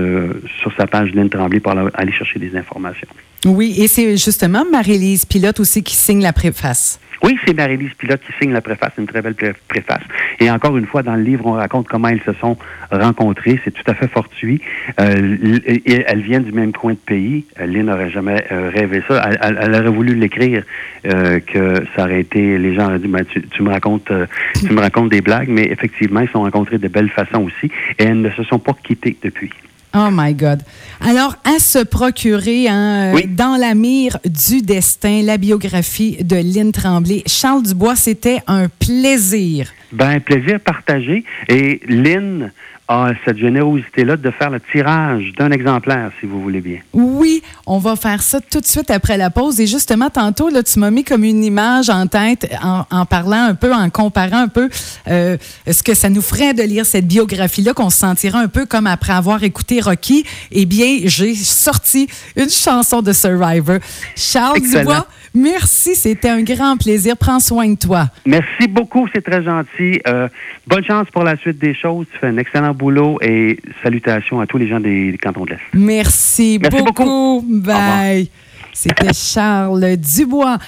sur 0.61 0.72
sa 0.76 0.87
page 0.87 1.12
Lynn 1.14 1.30
Tremblay 1.30 1.61
pour 1.61 1.72
aller 1.72 2.12
chercher 2.12 2.38
des 2.38 2.57
informations. 2.57 3.09
Oui, 3.44 3.74
et 3.78 3.88
c'est 3.88 4.16
justement 4.16 4.64
Marie-Lise 4.70 5.26
Pilote 5.26 5.61
aussi 5.61 5.83
qui 5.83 5.94
signe 5.94 6.22
la 6.22 6.33
préface. 6.33 6.98
Oui, 7.24 7.38
c'est 7.46 7.56
Marie-Lise 7.56 7.94
Pilote 7.96 8.20
qui 8.20 8.34
signe 8.38 8.52
la 8.52 8.60
préface, 8.60 8.92
une 8.98 9.06
très 9.06 9.22
belle 9.22 9.34
préface. 9.66 10.02
Et 10.40 10.50
encore 10.50 10.76
une 10.76 10.84
fois, 10.84 11.02
dans 11.02 11.16
le 11.16 11.22
livre, 11.22 11.46
on 11.46 11.52
raconte 11.52 11.88
comment 11.88 12.08
ils 12.08 12.20
se 12.20 12.34
sont 12.34 12.58
rencontrés. 12.90 13.58
C'est 13.64 13.70
tout 13.70 13.90
à 13.90 13.94
fait 13.94 14.08
fortuit. 14.08 14.60
Euh, 15.00 15.58
elles 15.87 16.20
viennent 16.20 16.44
du 16.44 16.52
même 16.52 16.74
coin 16.74 16.92
de 16.92 16.98
pays. 16.98 17.46
Lynn 17.58 17.87
n'aurait 17.87 18.10
jamais 18.10 18.44
euh, 18.52 18.68
rêvé 18.68 19.02
ça. 19.08 19.26
Elle, 19.40 19.74
aurait 19.74 19.88
voulu 19.88 20.14
l'écrire, 20.14 20.64
euh, 21.06 21.40
que 21.40 21.82
ça 21.96 22.04
aurait 22.04 22.20
été... 22.20 22.58
Les 22.58 22.74
gens 22.74 22.88
auraient 22.88 22.98
dit, 22.98 23.08
ben, 23.08 23.24
tu, 23.24 23.62
me 23.62 23.70
racontes, 23.70 24.12
tu 24.60 24.70
me 24.74 24.80
racontes 24.80 25.08
des 25.08 25.22
blagues, 25.22 25.48
mais 25.48 25.64
effectivement, 25.64 26.20
ils 26.20 26.26
se 26.26 26.32
sont 26.32 26.42
rencontrés 26.42 26.76
de 26.76 26.88
belle 26.88 27.08
façon 27.08 27.44
aussi. 27.44 27.72
Et 27.98 28.04
elles 28.04 28.20
ne 28.20 28.30
se 28.32 28.42
sont 28.42 28.58
pas 28.58 28.76
quittées 28.82 29.16
depuis. 29.22 29.50
Oh 29.96 30.09
my 30.11 30.35
God. 30.35 30.61
Alors, 31.00 31.37
à 31.44 31.61
se 31.61 31.78
procurer 31.85 32.66
hein, 32.66 33.14
dans 33.28 33.57
la 33.57 33.74
mire 33.76 34.18
du 34.24 34.61
destin, 34.61 35.22
la 35.22 35.38
biographie 35.38 36.16
de 36.24 36.35
Lynn 36.35 36.72
Tremblay. 36.72 37.22
Charles 37.26 37.62
Dubois, 37.62 37.94
c'était 37.94 38.40
un 38.48 38.68
plaisir. 38.68 39.68
Ben, 39.92 40.18
plaisir 40.18 40.59
partagé. 40.59 41.22
Et 41.48 41.80
Lynn, 41.87 42.50
a 42.86 43.12
cette 43.24 43.38
générosité-là 43.38 44.16
de 44.16 44.30
faire 44.30 44.50
le 44.50 44.60
tirage 44.60 45.32
d'un 45.38 45.50
exemplaire, 45.50 46.10
si 46.20 46.26
vous 46.26 46.40
voulez 46.42 46.60
bien. 46.60 46.78
Oui, 46.92 47.42
on 47.66 47.78
va 47.78 47.96
faire 47.96 48.22
ça 48.22 48.40
tout 48.40 48.60
de 48.60 48.66
suite 48.66 48.90
après 48.90 49.16
la 49.16 49.30
pause. 49.30 49.58
Et 49.58 49.66
justement, 49.66 50.10
tantôt, 50.10 50.50
là, 50.50 50.62
tu 50.62 50.78
m'as 50.78 50.90
mis 50.90 51.02
comme 51.02 51.24
une 51.24 51.42
image 51.42 51.88
en 51.88 52.06
tête 52.06 52.50
en, 52.62 53.06
parlant 53.06 53.44
un 53.48 53.54
peu, 53.54 53.72
en 53.72 53.88
comparant 53.88 54.42
un 54.42 54.48
peu 54.48 54.68
euh, 55.08 55.36
ce 55.66 55.82
que 55.82 55.94
ça 55.94 56.10
nous 56.10 56.20
ferait 56.20 56.52
de 56.52 56.62
lire 56.62 56.84
cette 56.84 57.06
biographie-là, 57.06 57.72
qu'on 57.72 57.90
se 57.90 57.98
sentirait 57.98 58.38
un 58.38 58.48
peu 58.48 58.66
comme 58.66 58.86
après 58.86 59.14
avoir 59.14 59.42
écouté 59.42 59.80
Rocky. 59.80 60.24
Eh 60.50 60.66
bien, 60.66 60.98
j'ai 61.04 61.34
sorti 61.34 62.08
une 62.36 62.50
chanson 62.50 63.00
de 63.00 63.12
Survivor. 63.12 63.78
Charles 64.14 64.60
Dubois, 64.60 65.06
merci, 65.34 65.94
c'était 65.94 66.28
un 66.28 66.42
grand 66.42 66.76
plaisir. 66.76 67.16
Prends 67.16 67.40
soin 67.40 67.68
de 67.68 67.78
toi. 67.78 68.08
Merci 68.26 68.68
beaucoup, 68.68 69.08
c'est 69.14 69.24
très 69.24 69.42
gentil. 69.42 70.00
Euh, 70.06 70.28
bonne 70.66 70.84
chance 70.84 71.08
pour 71.10 71.24
la 71.24 71.36
suite 71.36 71.58
des 71.58 71.74
choses. 71.74 72.06
Tu 72.12 72.18
fais 72.18 72.26
un 72.26 72.36
excellent 72.36 72.73
boulot 72.74 73.18
et 73.22 73.58
salutations 73.82 74.40
à 74.40 74.46
tous 74.46 74.58
les 74.58 74.68
gens 74.68 74.80
des, 74.80 75.16
cantons 75.22 75.44
de 75.44 75.50
l'Est. 75.50 75.60
Merci, 75.72 76.58
beaucoup. 76.58 77.44
Bye. 77.48 78.28
C'était 78.72 79.12
Charles 79.14 79.96
Dubois. 79.96 80.58